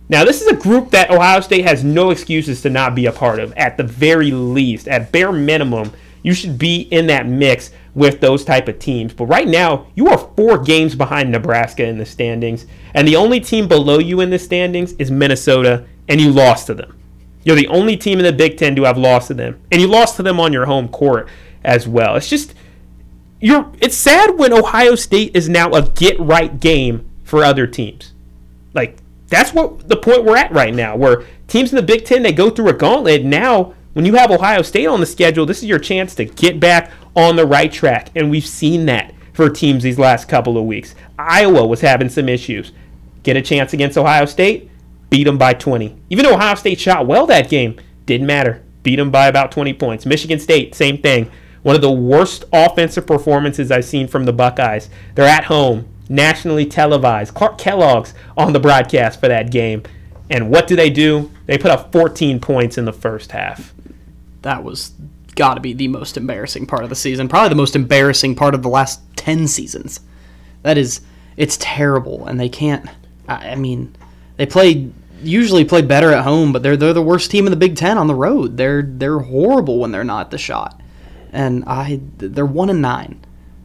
[0.08, 3.12] Now, this is a group that Ohio State has no excuses to not be a
[3.12, 3.52] part of.
[3.54, 5.92] At the very least, at bare minimum,
[6.26, 9.14] you should be in that mix with those type of teams.
[9.14, 13.38] But right now, you are four games behind Nebraska in the standings, and the only
[13.38, 16.98] team below you in the standings is Minnesota, and you lost to them.
[17.44, 19.86] You're the only team in the Big Ten to have lost to them, and you
[19.86, 21.28] lost to them on your home court
[21.62, 22.16] as well.
[22.16, 22.54] It's just
[23.40, 23.70] you're.
[23.80, 28.14] It's sad when Ohio State is now a get right game for other teams.
[28.74, 32.24] Like that's what the point we're at right now, where teams in the Big Ten
[32.24, 33.24] they go through a gauntlet.
[33.24, 36.60] Now, when you have Ohio State on the schedule, this is your chance to get
[36.60, 38.10] back on the right track.
[38.14, 40.94] And we've seen that for teams these last couple of weeks.
[41.18, 42.72] Iowa was having some issues.
[43.22, 44.70] Get a chance against Ohio State,
[45.08, 45.96] beat them by 20.
[46.10, 48.62] Even though Ohio State shot well that game, didn't matter.
[48.82, 50.04] Beat them by about 20 points.
[50.04, 51.30] Michigan State, same thing.
[51.62, 54.90] One of the worst offensive performances I've seen from the Buckeyes.
[55.14, 57.32] They're at home, nationally televised.
[57.32, 59.84] Clark Kellogg's on the broadcast for that game.
[60.28, 61.30] And what do they do?
[61.46, 63.72] They put up 14 points in the first half.
[64.46, 64.92] That was
[65.34, 67.26] got to be the most embarrassing part of the season.
[67.28, 69.98] Probably the most embarrassing part of the last 10 seasons.
[70.62, 71.00] That is,
[71.36, 72.26] it's terrible.
[72.28, 72.88] And they can't,
[73.28, 73.96] I, I mean,
[74.36, 74.88] they play,
[75.20, 77.98] usually play better at home, but they're, they're the worst team in the Big Ten
[77.98, 78.56] on the road.
[78.56, 80.80] They're, they're horrible when they're not the Schott.
[81.32, 83.20] And I, they're one and nine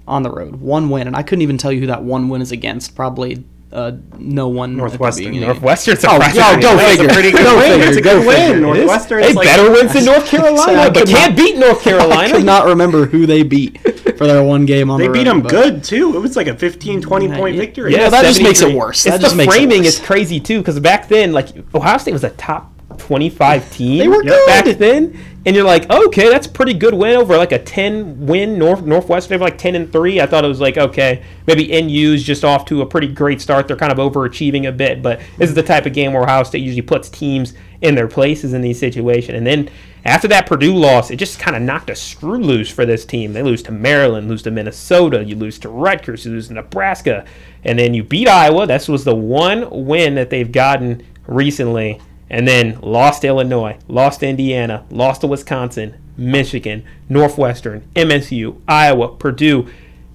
[0.08, 1.06] on the road, one win.
[1.06, 2.96] And I couldn't even tell you who that one win is against.
[2.96, 4.76] Probably uh, no one.
[4.76, 5.40] Northwestern.
[5.40, 5.98] Northwestern.
[6.04, 7.06] Oh, oh, go figure.
[7.06, 7.72] It's a pretty good Go win.
[7.72, 7.88] figure.
[7.88, 8.38] It's a Go win.
[8.48, 8.60] figure.
[8.62, 9.22] Northwestern.
[9.22, 12.12] They like better wins than North Carolina, but can't not- beat North Carolina.
[12.14, 12.34] I Carolina.
[12.38, 13.80] could not remember who they beat
[14.18, 16.16] for their one game on They the beat road, them but- good too.
[16.16, 17.62] It was like a 15, 20 point yeah.
[17.62, 17.94] victory.
[17.94, 18.80] Yeah, that just makes it 73.
[18.80, 19.06] worse.
[19.06, 19.88] It's That just the makes it framing worse.
[19.88, 23.99] is crazy too, because back then, like Ohio State was a top twenty-five team.
[23.99, 24.80] They were back good.
[24.80, 28.58] then, and you're like, okay, that's a pretty good win over like a ten win
[28.58, 29.30] North Northwestern.
[29.30, 30.21] They were like ten and three.
[30.21, 33.67] I thought it was like okay, maybe NU's just off to a pretty great start.
[33.67, 36.43] They're kind of overachieving a bit, but this is the type of game where Ohio
[36.43, 39.69] State usually puts teams in their places in these situations, and then.
[40.04, 43.34] After that Purdue loss, it just kind of knocked a screw loose for this team.
[43.34, 47.23] They lose to Maryland, lose to Minnesota, you lose to Rutgers, you lose to Nebraska,
[47.63, 48.65] and then you beat Iowa.
[48.65, 52.01] This was the one win that they've gotten recently,
[52.32, 59.10] and then lost to Illinois, lost to Indiana, lost to Wisconsin, Michigan, Northwestern, MSU, Iowa,
[59.17, 59.67] Purdue.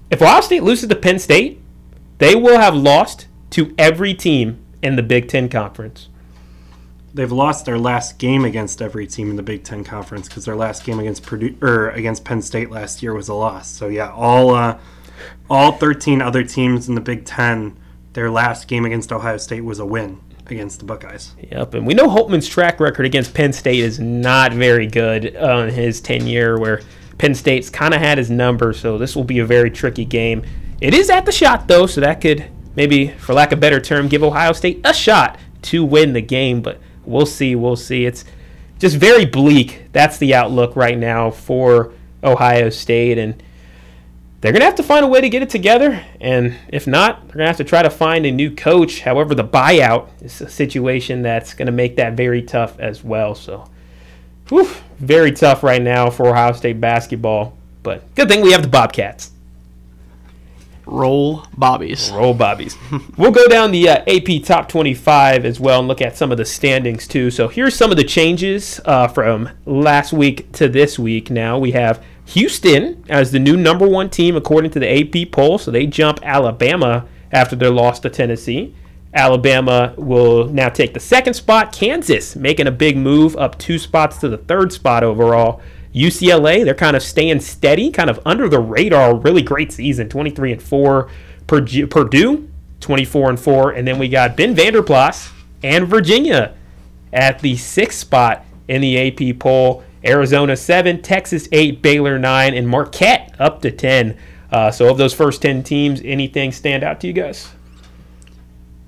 [0.09, 1.61] If Ohio State loses to Penn State,
[2.17, 6.09] they will have lost to every team in the Big Ten Conference.
[7.13, 10.55] They've lost their last game against every team in the Big Ten Conference because their
[10.55, 13.69] last game against Purdue or against Penn State last year was a loss.
[13.69, 14.79] So yeah, all uh,
[15.51, 17.77] all thirteen other teams in the Big Ten,
[18.13, 20.19] their last game against Ohio State was a win
[20.51, 21.33] against the Buckeyes.
[21.51, 25.57] Yep, and we know Holtmann's track record against Penn State is not very good uh,
[25.57, 26.81] on his tenure, where
[27.17, 30.43] Penn State's kind of had his number, so this will be a very tricky game.
[30.81, 33.79] It is at the Schott, though, so that could maybe, for lack of a better
[33.79, 38.05] term, give Ohio State a shot to win the game, but we'll see, we'll see.
[38.05, 38.23] It's
[38.79, 39.87] just very bleak.
[39.91, 41.91] That's the outlook right now for
[42.23, 43.41] Ohio State, and
[44.39, 46.03] they're going to have to find a way to get it together.
[46.21, 49.01] And if not, they're going to have to try to find a new coach.
[49.01, 53.33] However, the buyout is a situation that's going to make that very tough as well.
[53.33, 53.67] So,
[54.49, 54.69] whew,
[54.99, 57.57] very tough right now for Ohio State basketball.
[57.81, 59.31] But good thing we have the Bobcats.
[60.85, 62.11] Roll Bobbies.
[62.11, 62.77] Roll Bobbies.
[63.17, 66.37] we'll go down the uh, AP Top 25 as well and look at some of
[66.37, 67.29] the standings too.
[67.29, 71.29] So here's some of the changes uh, from last week to this week.
[71.29, 75.57] Now we have Houston as the new number one team according to the AP poll.
[75.57, 78.75] So they jump Alabama after their loss to Tennessee.
[79.13, 81.71] Alabama will now take the second spot.
[81.71, 85.61] Kansas making a big move up two spots to the third spot overall.
[85.95, 89.15] UCLA, they're kind of staying steady, kind of under the radar.
[89.15, 91.09] Really great season, 23 and 4.
[91.47, 92.49] Purdue, Purdue
[92.81, 93.71] 24 and 4.
[93.71, 95.31] And then we got Ben Vander Plas
[95.63, 96.53] and Virginia
[97.13, 99.83] at the sixth spot in the AP poll.
[100.07, 104.17] Arizona 7, Texas 8, Baylor 9, and Marquette up to 10.
[104.51, 107.49] Uh, so, of those first 10 teams, anything stand out to you guys?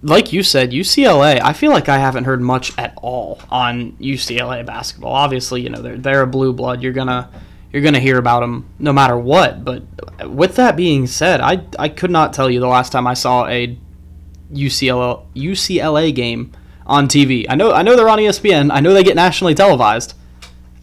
[0.02, 1.42] like you said, UCLA.
[1.42, 5.14] I feel like I haven't heard much at all on UCLA basketball.
[5.14, 6.82] Obviously, you know they're they're a blue blood.
[6.82, 7.30] You're gonna
[7.72, 9.64] you're gonna hear about them no matter what.
[9.66, 9.84] But
[10.30, 13.46] with that being said, I I could not tell you the last time I saw
[13.48, 13.78] a
[14.54, 16.54] UCLA UCLA game
[16.86, 17.46] on TV.
[17.50, 18.72] I know I know they're on ESPN.
[18.72, 20.14] I know they get nationally televised.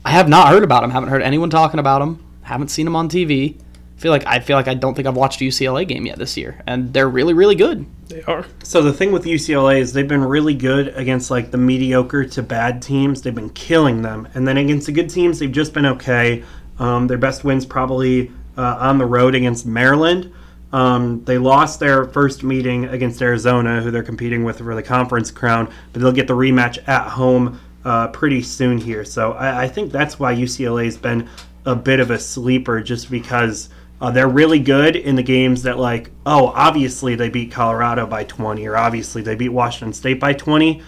[0.07, 0.93] I have not heard about them.
[0.93, 2.25] Haven't heard anyone talking about them.
[2.43, 3.57] Haven't seen them on TV.
[3.59, 6.17] I feel like I feel like I don't think I've watched a UCLA game yet
[6.17, 7.87] this year, and they're really really good.
[8.07, 8.47] They are.
[8.63, 12.43] So the thing with UCLA is they've been really good against like the mediocre to
[12.45, 13.23] bad teams.
[13.23, 16.45] They've been killing them, and then against the good teams, they've just been okay.
[16.79, 20.33] Um, their best wins probably uh, on the road against Maryland.
[20.73, 25.33] Um, they lost their first meeting against Arizona, who they're competing with for the conference
[25.33, 29.05] crown, but they'll get the rematch at home uh, pretty soon here.
[29.05, 31.29] So I, I think that's why UCLA's been
[31.65, 33.69] a bit of a sleeper, just because
[34.01, 38.25] uh, they're really good in the games that, like, oh, obviously they beat Colorado by
[38.25, 40.83] 20, or obviously they beat Washington State by 20.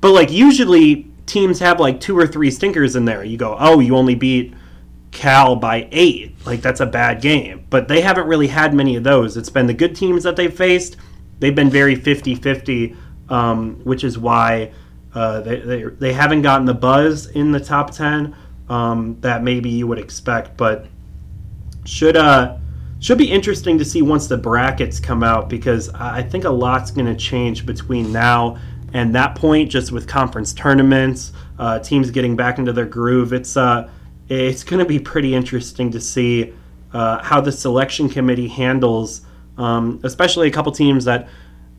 [0.00, 3.24] But, like, usually teams have, like, two or three stinkers in there.
[3.24, 4.54] You go, oh, you only beat
[5.10, 6.36] Cal by eight.
[6.46, 7.66] Like, that's a bad game.
[7.70, 9.36] But they haven't really had many of those.
[9.36, 10.96] It's been the good teams that they've faced.
[11.40, 12.96] They've been very 50 50,
[13.30, 14.70] um, which is why
[15.16, 18.36] uh, they, they, they haven't gotten the buzz in the top 10
[18.68, 20.58] um, that maybe you would expect.
[20.58, 20.86] But
[21.86, 22.58] should uh
[22.98, 26.90] should be interesting to see once the brackets come out because I think a lot's
[26.90, 28.58] going to change between now
[28.92, 29.70] and that point.
[29.70, 33.88] Just with conference tournaments, uh, teams getting back into their groove, it's uh
[34.28, 36.52] it's going to be pretty interesting to see
[36.92, 39.22] uh, how the selection committee handles,
[39.56, 41.28] um, especially a couple teams that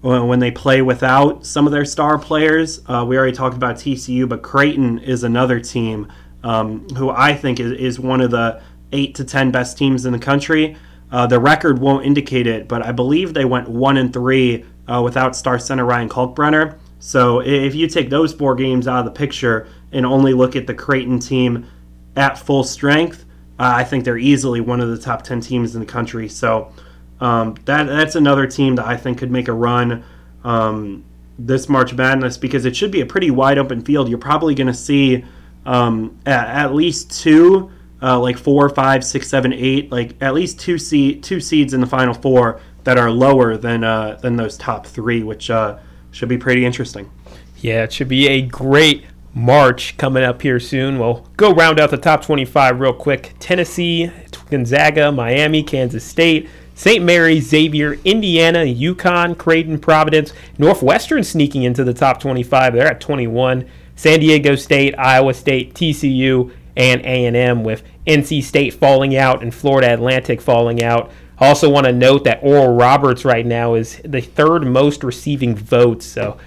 [0.02, 2.82] when they play without some of their star players.
[2.88, 6.12] Uh, we already talked about TCU, but Creighton is another team
[6.44, 10.14] um, who I think is, is one of the eight to ten best teams in
[10.14, 10.78] the country.
[11.12, 15.02] Uh, the record won't indicate it, but I believe they went one and three uh,
[15.04, 16.78] without star center Ryan Kalkbrenner.
[17.00, 20.68] So if you take those four games out of the picture and only look at
[20.68, 21.68] the Creighton team
[22.16, 23.26] at full strength,
[23.60, 26.28] uh, I think they're easily one of the top ten teams in the country.
[26.28, 26.72] So
[27.20, 30.04] um, that that's another team that I think could make a run
[30.44, 31.04] um,
[31.40, 34.10] this March Madness because it should be a pretty wide open field.
[34.10, 35.26] You're probably going to see
[35.66, 40.60] um, at, at least two uh, like four, five, six, seven, eight, like at least
[40.60, 44.58] two seed, two seeds in the final four that are lower than uh, than those
[44.58, 45.78] top three, which uh,
[46.12, 47.10] should be pretty interesting.
[47.58, 51.00] Yeah, it should be a great March coming up here soon.
[51.00, 53.34] We'll go round out the top 25 real quick.
[53.40, 54.12] Tennessee,
[54.50, 57.04] Gonzaga, Miami, Kansas State, St.
[57.04, 62.74] Mary's, Xavier, Indiana, UConn, Creighton, Providence, Northwestern sneaking into the top 25.
[62.74, 63.68] They're at 21.
[63.96, 69.92] San Diego State, Iowa State, TCU, and A&M with NC State falling out and Florida
[69.92, 71.12] Atlantic falling out.
[71.40, 75.56] I also want to note that Oral Roberts right now is the third most receiving
[75.56, 76.06] votes.
[76.06, 76.38] So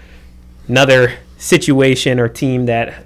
[0.69, 3.05] another situation or team that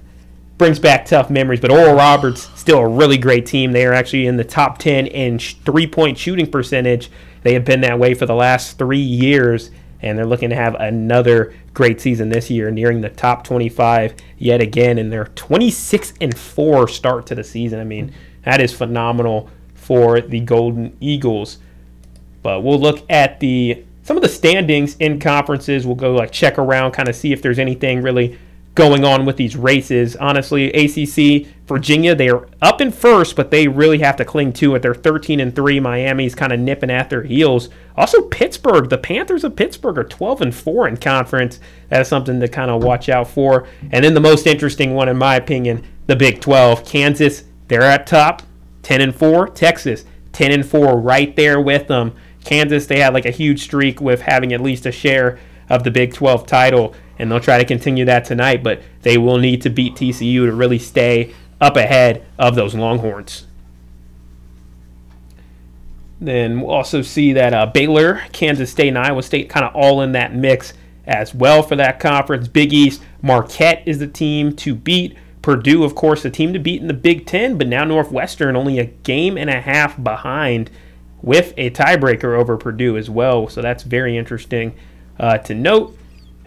[0.64, 1.60] brings back tough memories.
[1.60, 3.72] But Oral Roberts still a really great team.
[3.72, 7.10] They are actually in the top 10 in three point shooting percentage.
[7.42, 10.74] They have been that way for the last three years and they're looking to have
[10.76, 16.34] another great season this year, nearing the top 25 yet again in their 26 and
[16.34, 17.78] 4 start to the season.
[17.78, 18.14] I mean,
[18.46, 21.58] that is phenomenal for the Golden Eagles.
[22.42, 25.86] But we'll look at the some of the standings in conferences.
[25.86, 28.38] We'll go like check around, kind of see if there's anything really
[28.74, 30.16] going on with these races.
[30.16, 34.74] Honestly, ACC, Virginia, they are up in first, but they really have to cling to
[34.74, 34.82] it.
[34.82, 35.78] They're 13 and 3.
[35.80, 37.68] Miami's kind of nipping at their heels.
[37.96, 41.60] Also, Pittsburgh, the Panthers of Pittsburgh are 12 and 4 in conference.
[41.88, 43.68] That's something to kind of watch out for.
[43.92, 46.84] And then the most interesting one, in my opinion, the Big 12.
[46.84, 48.42] Kansas, they're at top,
[48.82, 49.48] 10 and 4.
[49.50, 52.14] Texas, 10 and 4, right there with them.
[52.44, 55.38] Kansas, they had like a huge streak with having at least a share
[55.70, 58.62] of the Big 12 title and they'll try to continue that tonight.
[58.62, 63.46] But they will need to beat TCU to really stay up ahead of those Longhorns.
[66.20, 70.00] Then we'll also see that uh, Baylor, Kansas State, and Iowa State kind of all
[70.00, 70.72] in that mix
[71.06, 72.48] as well for that conference.
[72.48, 75.16] Big East, Marquette is the team to beat.
[75.42, 78.78] Purdue, of course, the team to beat in the Big Ten, but now Northwestern only
[78.78, 80.70] a game and a half behind
[81.20, 83.48] with a tiebreaker over Purdue as well.
[83.48, 84.74] So that's very interesting
[85.18, 85.98] uh, to note.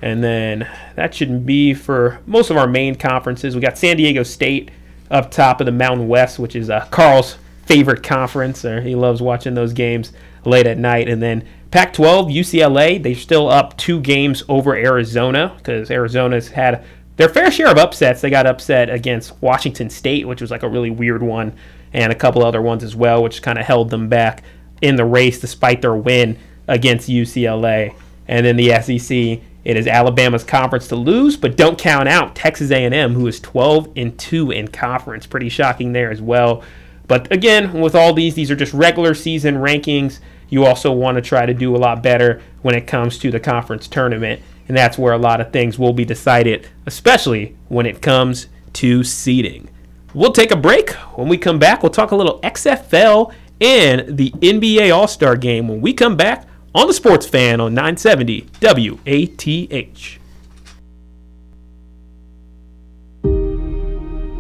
[0.01, 3.55] And then that should be for most of our main conferences.
[3.55, 4.71] We got San Diego State
[5.09, 8.61] up top of the Mountain West, which is uh, Carl's favorite conference.
[8.61, 10.13] He loves watching those games
[10.45, 11.09] late at night.
[11.09, 16.85] And then Pac 12, UCLA, they're still up two games over Arizona because Arizona's had
[17.17, 18.21] their fair share of upsets.
[18.21, 21.53] They got upset against Washington State, which was like a really weird one,
[21.91, 24.43] and a couple other ones as well, which kind of held them back
[24.81, 26.37] in the race despite their win
[26.67, 27.93] against UCLA.
[28.27, 32.72] And then the SEC It is Alabama's conference to lose, but don't count out Texas
[32.72, 35.28] A&M, who is 12 and 2 in conference.
[35.28, 36.63] Pretty shocking there as well.
[37.09, 40.20] But again, with all these, these are just regular season rankings.
[40.47, 43.41] You also want to try to do a lot better when it comes to the
[43.41, 48.01] conference tournament, and that's where a lot of things will be decided, especially when it
[48.01, 49.68] comes to seeding.
[50.13, 50.91] We'll take a break.
[51.18, 55.68] When we come back, we'll talk a little XFL and the NBA All Star game
[55.68, 60.20] when we come back on the Sports Fan on 970 WATH.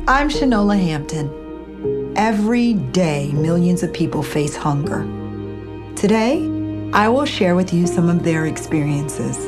[0.09, 2.13] I'm Shanola Hampton.
[2.15, 5.03] Every day, millions of people face hunger.
[5.95, 6.37] Today,
[6.93, 9.45] I will share with you some of their experiences.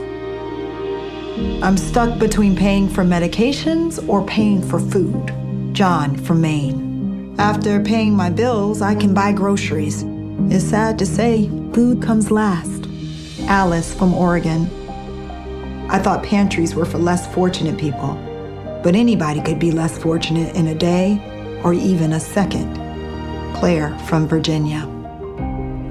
[1.64, 5.34] I'm stuck between paying for medications or paying for food.
[5.74, 7.36] John from Maine.
[7.40, 10.04] After paying my bills, I can buy groceries.
[10.52, 12.88] It's sad to say, food comes last.
[13.42, 14.66] Alice from Oregon.
[15.90, 18.14] I thought pantries were for less fortunate people,
[18.84, 21.22] but anybody could be less fortunate in a day
[21.64, 22.76] or even a second.
[23.56, 24.88] Claire from Virginia.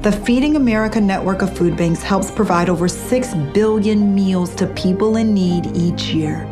[0.03, 5.16] The Feeding America network of food banks helps provide over 6 billion meals to people
[5.16, 6.45] in need each year.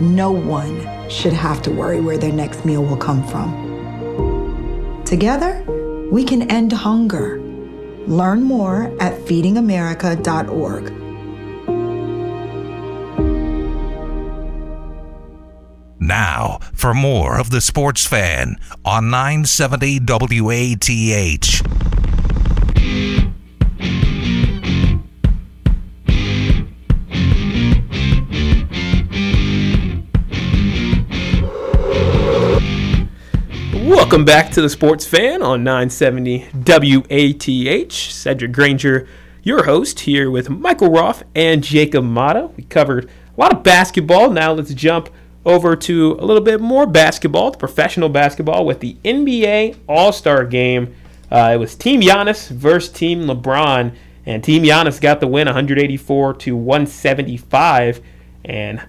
[0.00, 5.02] No one should have to worry where their next meal will come from.
[5.04, 5.64] Together,
[6.12, 7.39] we can end hunger.
[8.06, 10.92] Learn more at feedingamerica.org.
[16.00, 20.00] Now, for more of the Sports Fan on 970
[20.40, 21.89] WATH.
[34.10, 37.92] Welcome back to the Sports Fan on 970 WATH.
[37.92, 39.06] Cedric Granger,
[39.44, 42.50] your host, here with Michael Roth and Jacob Mata.
[42.56, 44.28] We covered a lot of basketball.
[44.30, 45.10] Now let's jump
[45.46, 50.92] over to a little bit more basketball, professional basketball, with the NBA All Star game.
[51.30, 53.94] Uh, it was Team Giannis versus Team LeBron,
[54.26, 58.00] and Team Giannis got the win 184 to 175.
[58.44, 58.82] And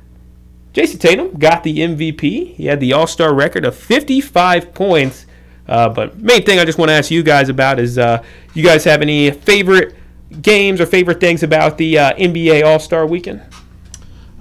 [0.74, 2.56] Jayson Tatum got the MVP.
[2.56, 5.26] He had the All Star record of 55 points.
[5.68, 8.64] Uh, but main thing I just want to ask you guys about is, uh, you
[8.64, 9.96] guys have any favorite
[10.42, 13.42] games or favorite things about the uh, NBA All Star Weekend?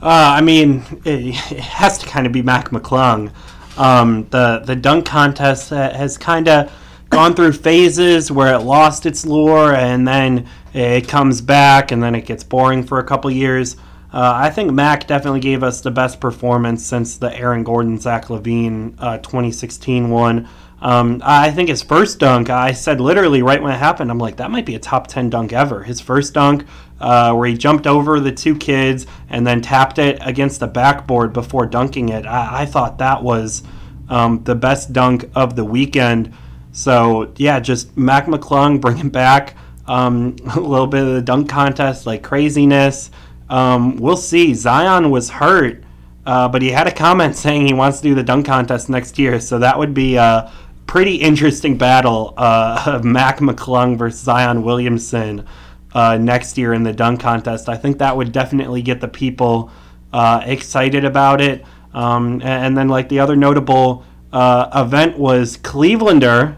[0.02, 3.32] Uh, I mean, it, it, has to kind of be Mac McClung.
[3.76, 6.72] Um, the the dunk contest has kind of
[7.10, 12.14] gone through phases where it lost its lure and then it comes back and then
[12.14, 13.76] it gets boring for a couple years.
[14.12, 18.26] Uh, I think Mac definitely gave us the best performance since the Aaron Gordon Zach
[18.26, 20.48] LaVine uh, 2016 one.
[20.82, 24.36] Um, I think his first dunk, I said literally right when it happened, I'm like,
[24.36, 25.82] that might be a top 10 dunk ever.
[25.82, 26.64] His first dunk,
[27.00, 31.32] uh, where he jumped over the two kids and then tapped it against the backboard
[31.32, 33.62] before dunking it, I, I thought that was
[34.08, 36.32] um, the best dunk of the weekend.
[36.72, 39.56] So, yeah, just Mac McClung bringing back
[39.86, 43.10] um, a little bit of the dunk contest, like craziness.
[43.50, 44.54] Um, we'll see.
[44.54, 45.82] Zion was hurt,
[46.24, 49.18] uh, but he had a comment saying he wants to do the dunk contest next
[49.18, 49.40] year.
[49.40, 50.50] So that would be a
[50.86, 55.46] pretty interesting battle uh, of Mac McClung versus Zion Williamson
[55.92, 57.68] uh, next year in the dunk contest.
[57.68, 59.70] I think that would definitely get the people
[60.12, 61.64] uh, excited about it.
[61.92, 66.56] Um, and then, like the other notable uh, event was Clevelander,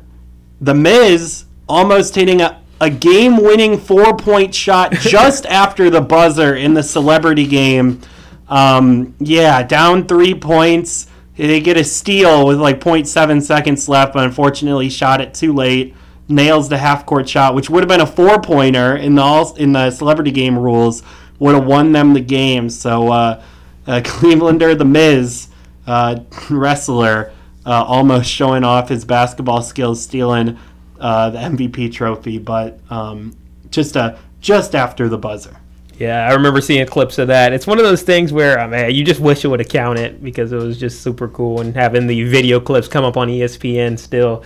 [0.60, 6.56] The Miz almost hitting a a game winning four point shot just after the buzzer
[6.56, 8.00] in the celebrity game.
[8.48, 11.06] Um, yeah, down three points.
[11.36, 15.94] They get a steal with like 0.7 seconds left, but unfortunately shot it too late.
[16.28, 19.54] Nails the half court shot, which would have been a four pointer in the all,
[19.54, 21.04] in the celebrity game rules,
[21.38, 22.68] would have won them the game.
[22.68, 23.42] So uh,
[23.86, 25.48] uh, Clevelander, the Miz
[25.86, 26.20] uh,
[26.50, 27.32] wrestler,
[27.64, 30.58] uh, almost showing off his basketball skills, stealing
[31.02, 33.36] uh, the MVP trophy, but um,
[33.70, 35.56] just uh, just after the buzzer.
[35.98, 37.52] Yeah, I remember seeing clips of that.
[37.52, 40.22] It's one of those things where, I mean, you just wish it would have counted
[40.22, 43.98] because it was just super cool, and having the video clips come up on ESPN
[43.98, 44.42] still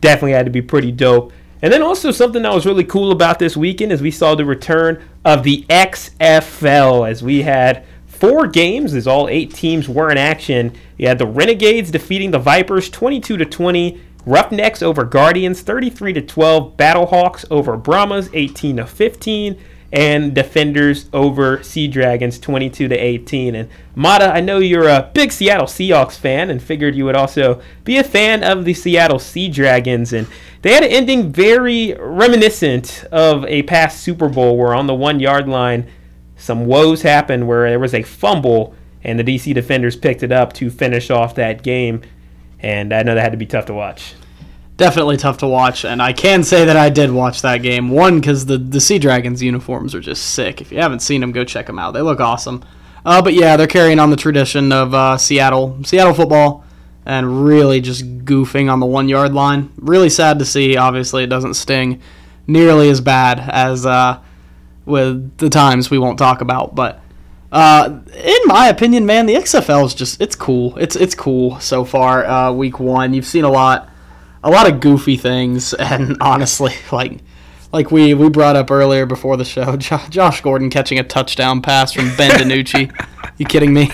[0.00, 1.32] definitely had to be pretty dope.
[1.60, 4.44] And then also something that was really cool about this weekend is we saw the
[4.44, 10.18] return of the XFL as we had four games as all eight teams were in
[10.18, 10.72] action.
[10.96, 14.00] You had the Renegades defeating the Vipers 22 to 20.
[14.26, 19.58] Roughnecks over Guardians 33 to 12, Battlehawks over Brahmas 18 to 15,
[19.90, 23.54] and Defenders over Sea Dragons 22 to 18.
[23.54, 27.62] And Mata, I know you're a big Seattle Seahawks fan and figured you would also
[27.84, 30.26] be a fan of the Seattle Sea Dragons and
[30.60, 35.20] they had an ending very reminiscent of a past Super Bowl where on the 1
[35.20, 35.88] yard line
[36.36, 40.52] some woes happened where there was a fumble and the DC defenders picked it up
[40.54, 42.02] to finish off that game.
[42.60, 44.14] And I know that had to be tough to watch.
[44.76, 47.90] Definitely tough to watch, and I can say that I did watch that game.
[47.90, 50.60] One, because the the Sea Dragons uniforms are just sick.
[50.60, 51.92] If you haven't seen them, go check them out.
[51.92, 52.64] They look awesome.
[53.04, 56.64] Uh, but yeah, they're carrying on the tradition of uh, Seattle Seattle football
[57.08, 59.72] and really just goofing on the one yard line.
[59.78, 60.76] Really sad to see.
[60.76, 62.02] Obviously, it doesn't sting
[62.46, 64.20] nearly as bad as uh,
[64.84, 66.74] with the times we won't talk about.
[66.74, 67.00] But
[67.50, 70.76] uh, in my opinion, man, the XFL is just it's cool.
[70.76, 72.26] It's it's cool so far.
[72.26, 73.88] Uh, week one, you've seen a lot,
[74.42, 77.20] a lot of goofy things, and honestly, like
[77.72, 81.92] like we we brought up earlier before the show, Josh Gordon catching a touchdown pass
[81.92, 82.92] from Ben DiNucci.
[83.38, 83.90] you kidding me?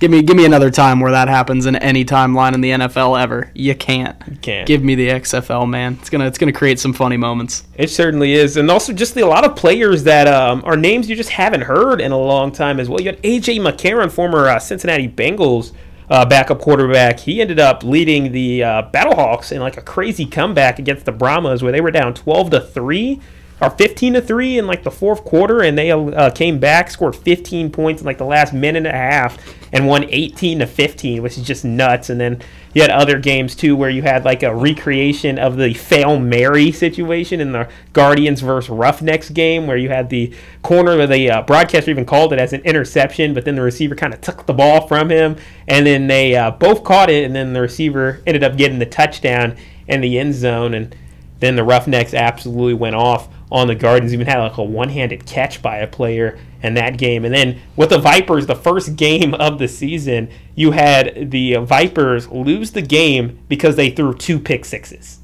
[0.00, 3.20] Give me give me another time where that happens in any timeline in the NFL
[3.20, 3.50] ever.
[3.52, 4.16] You can't.
[4.30, 4.66] You can't.
[4.66, 5.98] Give me the XFL, man.
[6.00, 7.64] It's gonna it's gonna create some funny moments.
[7.74, 11.10] It certainly is, and also just the, a lot of players that um, are names
[11.10, 13.00] you just haven't heard in a long time as well.
[13.00, 15.72] You had AJ McCarron, former uh, Cincinnati Bengals
[16.10, 17.18] uh, backup quarterback.
[17.18, 21.64] He ended up leading the uh, Battlehawks in like a crazy comeback against the Brahmas,
[21.64, 23.20] where they were down twelve to three
[23.60, 27.16] or 15 to 3 in like the fourth quarter and they uh, came back scored
[27.16, 29.38] 15 points in like the last minute and a half
[29.72, 32.10] and won 18 to 15, which is just nuts.
[32.10, 32.40] And then
[32.74, 36.72] you had other games too where you had like a recreation of the fail Mary
[36.72, 40.32] situation in the Guardians versus Roughnecks game, where you had the
[40.62, 43.94] corner where the uh, broadcaster even called it as an interception, but then the receiver
[43.94, 45.36] kind of took the ball from him,
[45.66, 48.86] and then they uh, both caught it, and then the receiver ended up getting the
[48.86, 49.56] touchdown
[49.86, 50.94] in the end zone, and
[51.40, 54.12] then the Roughnecks absolutely went off on the Guardians.
[54.12, 57.24] Even had like a one-handed catch by a player in that game.
[57.24, 62.28] And then with the Vipers, the first game of the season, you had the Vipers
[62.28, 65.18] lose the game because they threw two pick sixes.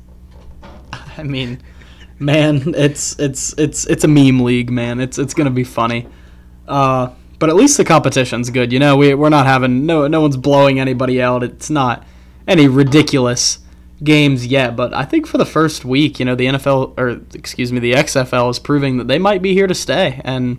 [1.17, 1.61] I mean,
[2.19, 5.01] man, it's it's it's it's a meme league, man.
[5.01, 6.07] It's it's gonna be funny.
[6.67, 8.73] Uh, but at least the competition's good.
[8.73, 11.43] You know, we we're not having no no one's blowing anybody out.
[11.43, 12.05] It's not
[12.47, 13.59] any ridiculous
[14.05, 17.73] games yet, but I think for the first week, you know, the NFL or excuse
[17.73, 20.21] me, the XFL is proving that they might be here to stay.
[20.25, 20.59] And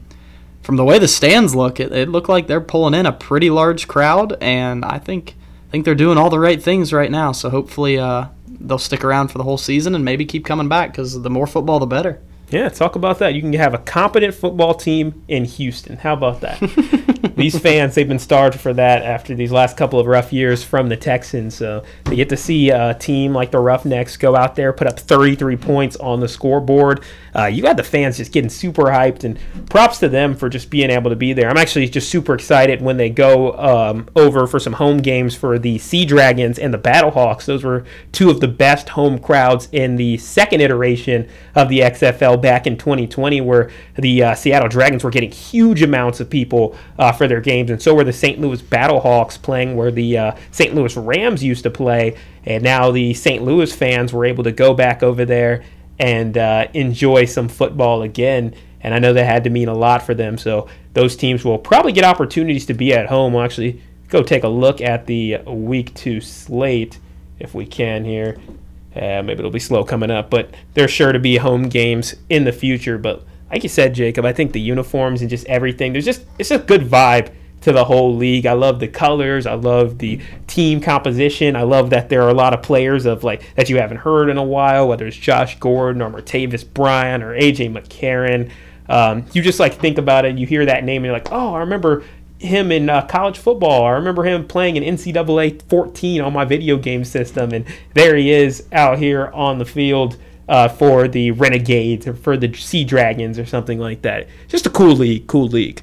[0.62, 3.50] from the way the stands look, it, it looked like they're pulling in a pretty
[3.50, 5.36] large crowd, and I think
[5.68, 7.32] I think they're doing all the right things right now.
[7.32, 10.92] So hopefully, uh, they'll stick around for the whole season and maybe keep coming back
[10.92, 12.22] because the more football, the better.
[12.50, 13.34] Yeah, talk about that.
[13.34, 15.98] You can have a competent football team in Houston.
[15.98, 16.60] How about that?
[17.36, 20.90] these fans, they've been starved for that after these last couple of rough years from
[20.90, 21.56] the Texans.
[21.56, 25.00] So they get to see a team like the Roughnecks go out there, put up
[25.00, 27.04] 33 points on the scoreboard.
[27.36, 29.38] Uh, you got the fans just getting super hyped, and
[29.70, 31.50] props to them for just being able to be there.
[31.50, 35.60] I'm actually just super excited when they go um, over for some home games for
[35.60, 37.46] the Sea Dragons and the Battlehawks.
[37.46, 42.42] Those were two of the best home crowds in the second iteration of the XFL
[42.42, 47.12] back in 2020, where the uh, Seattle Dragons were getting huge amounts of people uh,
[47.18, 48.40] for their games, and so were the St.
[48.40, 50.74] Louis Battlehawks playing where the uh, St.
[50.76, 53.44] Louis Rams used to play, and now the St.
[53.44, 55.64] Louis fans were able to go back over there
[56.00, 58.54] and uh, enjoy some football again.
[58.82, 60.38] And I know that had to mean a lot for them.
[60.38, 63.34] So those teams will probably get opportunities to be at home.
[63.34, 67.00] We'll actually go take a look at the week two slate
[67.40, 68.38] if we can here.
[68.96, 72.46] Uh, maybe it'll be slow coming up, but there's sure to be home games in
[72.46, 72.98] the future.
[72.98, 76.52] But like you said, Jacob, I think the uniforms and just everything, there's just it's
[76.52, 77.32] a good vibe
[77.62, 78.46] to the whole league.
[78.46, 79.46] I love the colors.
[79.46, 81.56] I love the team composition.
[81.56, 84.30] I love that there are a lot of players of like that you haven't heard
[84.30, 88.52] in a while, whether it's Josh Gordon or Martavis Bryant or AJ McCarron.
[88.90, 90.38] Um, you just like think about it.
[90.38, 92.04] You hear that name and you're like, oh, I remember
[92.40, 93.86] him in uh, college football.
[93.86, 98.32] I remember him playing in NCAA 14 on my video game system, and there he
[98.32, 100.18] is out here on the field
[100.48, 104.28] uh, for the Renegades or for the Sea Dragons or something like that.
[104.48, 105.82] Just a cool league, cool league.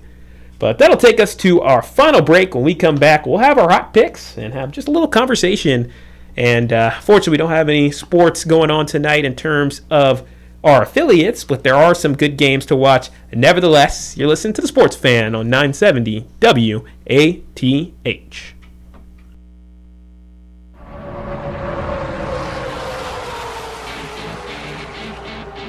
[0.58, 2.54] But that'll take us to our final break.
[2.54, 5.92] When we come back, we'll have our hot picks and have just a little conversation.
[6.36, 10.26] And uh, fortunately, we don't have any sports going on tonight in terms of
[10.62, 13.10] our affiliates, but there are some good games to watch.
[13.32, 18.61] Nevertheless, you're listening to the Sports Fan on 970 WATH.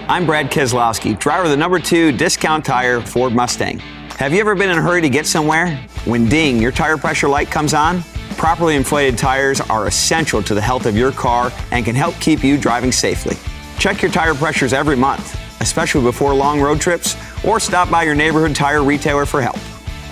[0.09, 3.79] I'm Brad Keselowski, driver of the number two discount tire Ford Mustang.
[4.19, 5.77] Have you ever been in a hurry to get somewhere?
[6.03, 8.01] When ding, your tire pressure light comes on?
[8.35, 12.43] Properly inflated tires are essential to the health of your car and can help keep
[12.43, 13.37] you driving safely.
[13.79, 18.13] Check your tire pressures every month, especially before long road trips, or stop by your
[18.13, 19.57] neighborhood tire retailer for help.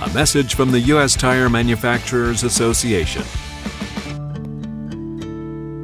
[0.09, 1.17] A message from the U.S.
[1.17, 3.23] Tire Manufacturers Association.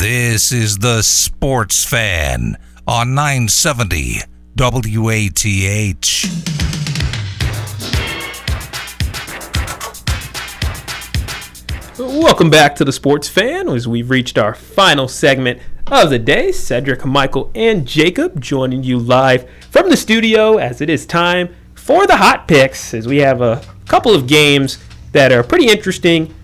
[0.00, 4.20] This is the Sports Fan on 970
[4.56, 5.44] WATH.
[11.98, 16.50] Welcome back to the Sports Fan as we've reached our final segment of the day.
[16.50, 22.06] Cedric, Michael, and Jacob joining you live from the studio as it is time for
[22.06, 24.78] the hot picks as we have a couple of games
[25.12, 26.34] that are pretty interesting.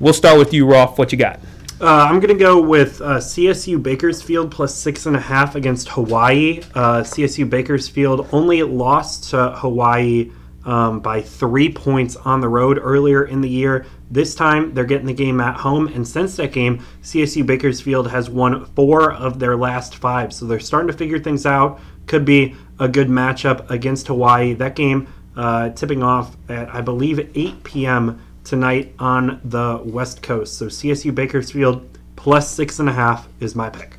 [0.00, 0.98] We'll start with you, Roth.
[0.98, 1.38] What you got?
[1.84, 5.90] Uh, I'm going to go with uh, CSU Bakersfield plus six and a half against
[5.90, 6.62] Hawaii.
[6.74, 10.30] Uh, CSU Bakersfield only lost to Hawaii
[10.64, 13.84] um, by three points on the road earlier in the year.
[14.10, 18.30] This time they're getting the game at home, and since that game, CSU Bakersfield has
[18.30, 20.32] won four of their last five.
[20.32, 21.80] So they're starting to figure things out.
[22.06, 24.54] Could be a good matchup against Hawaii.
[24.54, 25.06] That game
[25.36, 30.58] uh, tipping off at, I believe, 8 p.m tonight on the West Coast.
[30.58, 33.96] So CSU Bakersfield plus six and a half is my pick.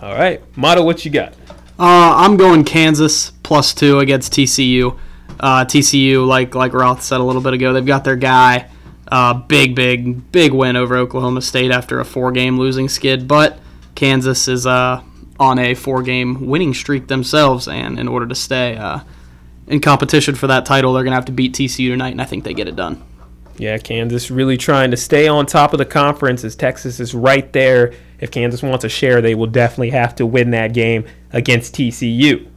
[0.00, 1.34] All right, Mata, what you got?
[1.78, 4.98] Uh, I'm going Kansas plus two against TCU.
[5.38, 8.68] Uh, TCU, like like Roth said a little bit ago, they've got their guy.
[9.08, 13.58] Uh, big, big, big win over Oklahoma State after a four-game losing skid, but
[13.94, 15.02] Kansas is uh,
[15.38, 19.00] on a four-game winning streak themselves, and in order to stay uh,
[19.66, 22.24] in competition for that title, they're going to have to beat TCU tonight, and I
[22.24, 23.02] think they get it done.
[23.58, 27.52] Yeah, Kansas really trying to stay on top of the conference as Texas is right
[27.52, 27.92] there.
[28.18, 32.48] If Kansas wants a share, they will definitely have to win that game against TCU.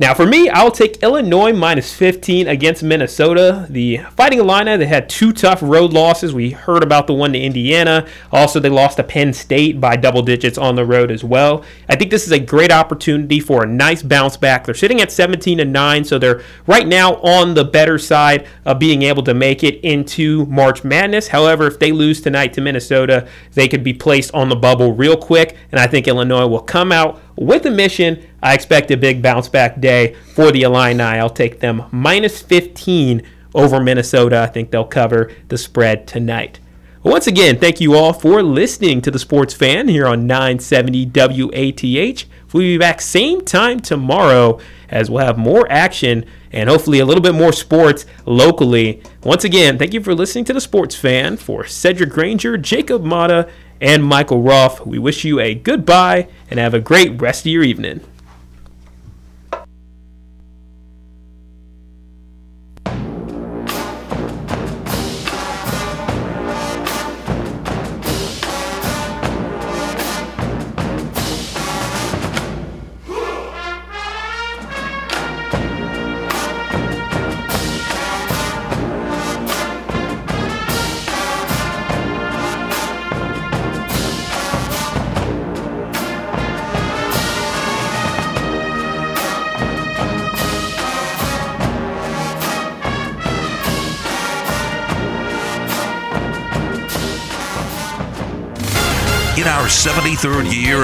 [0.00, 3.66] Now, for me, I'll take Illinois minus 15 against Minnesota.
[3.68, 6.32] The Fighting Illini, they had two tough road losses.
[6.32, 8.08] We heard about the one to Indiana.
[8.32, 11.66] Also, they lost to Penn State by double digits on the road as well.
[11.86, 14.64] I think this is a great opportunity for a nice bounce back.
[14.64, 18.78] They're sitting at 17 and 9, so they're right now on the better side of
[18.78, 21.28] being able to make it into March Madness.
[21.28, 25.18] However, if they lose tonight to Minnesota, they could be placed on the bubble real
[25.18, 28.26] quick, and I think Illinois will come out with a mission.
[28.42, 31.02] I expect a big bounce back day for the Illini.
[31.02, 33.22] I'll take them minus 15
[33.54, 34.40] over Minnesota.
[34.40, 36.60] I think they'll cover the spread tonight.
[37.02, 42.24] Once again, thank you all for listening to the Sports Fan here on 970 WATH.
[42.52, 44.58] We'll be back same time tomorrow
[44.90, 49.02] as we'll have more action and hopefully a little bit more sports locally.
[49.22, 51.36] Once again, thank you for listening to the Sports Fan.
[51.36, 53.48] For Cedric Granger, Jacob Mata,
[53.80, 57.62] and Michael Roth, we wish you a goodbye and have a great rest of your
[57.62, 58.00] evening.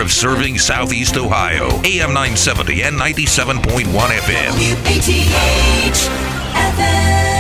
[0.07, 4.53] Of serving Southeast Ohio, AM 970 and 97.1 FM.
[6.55, 7.36] FM.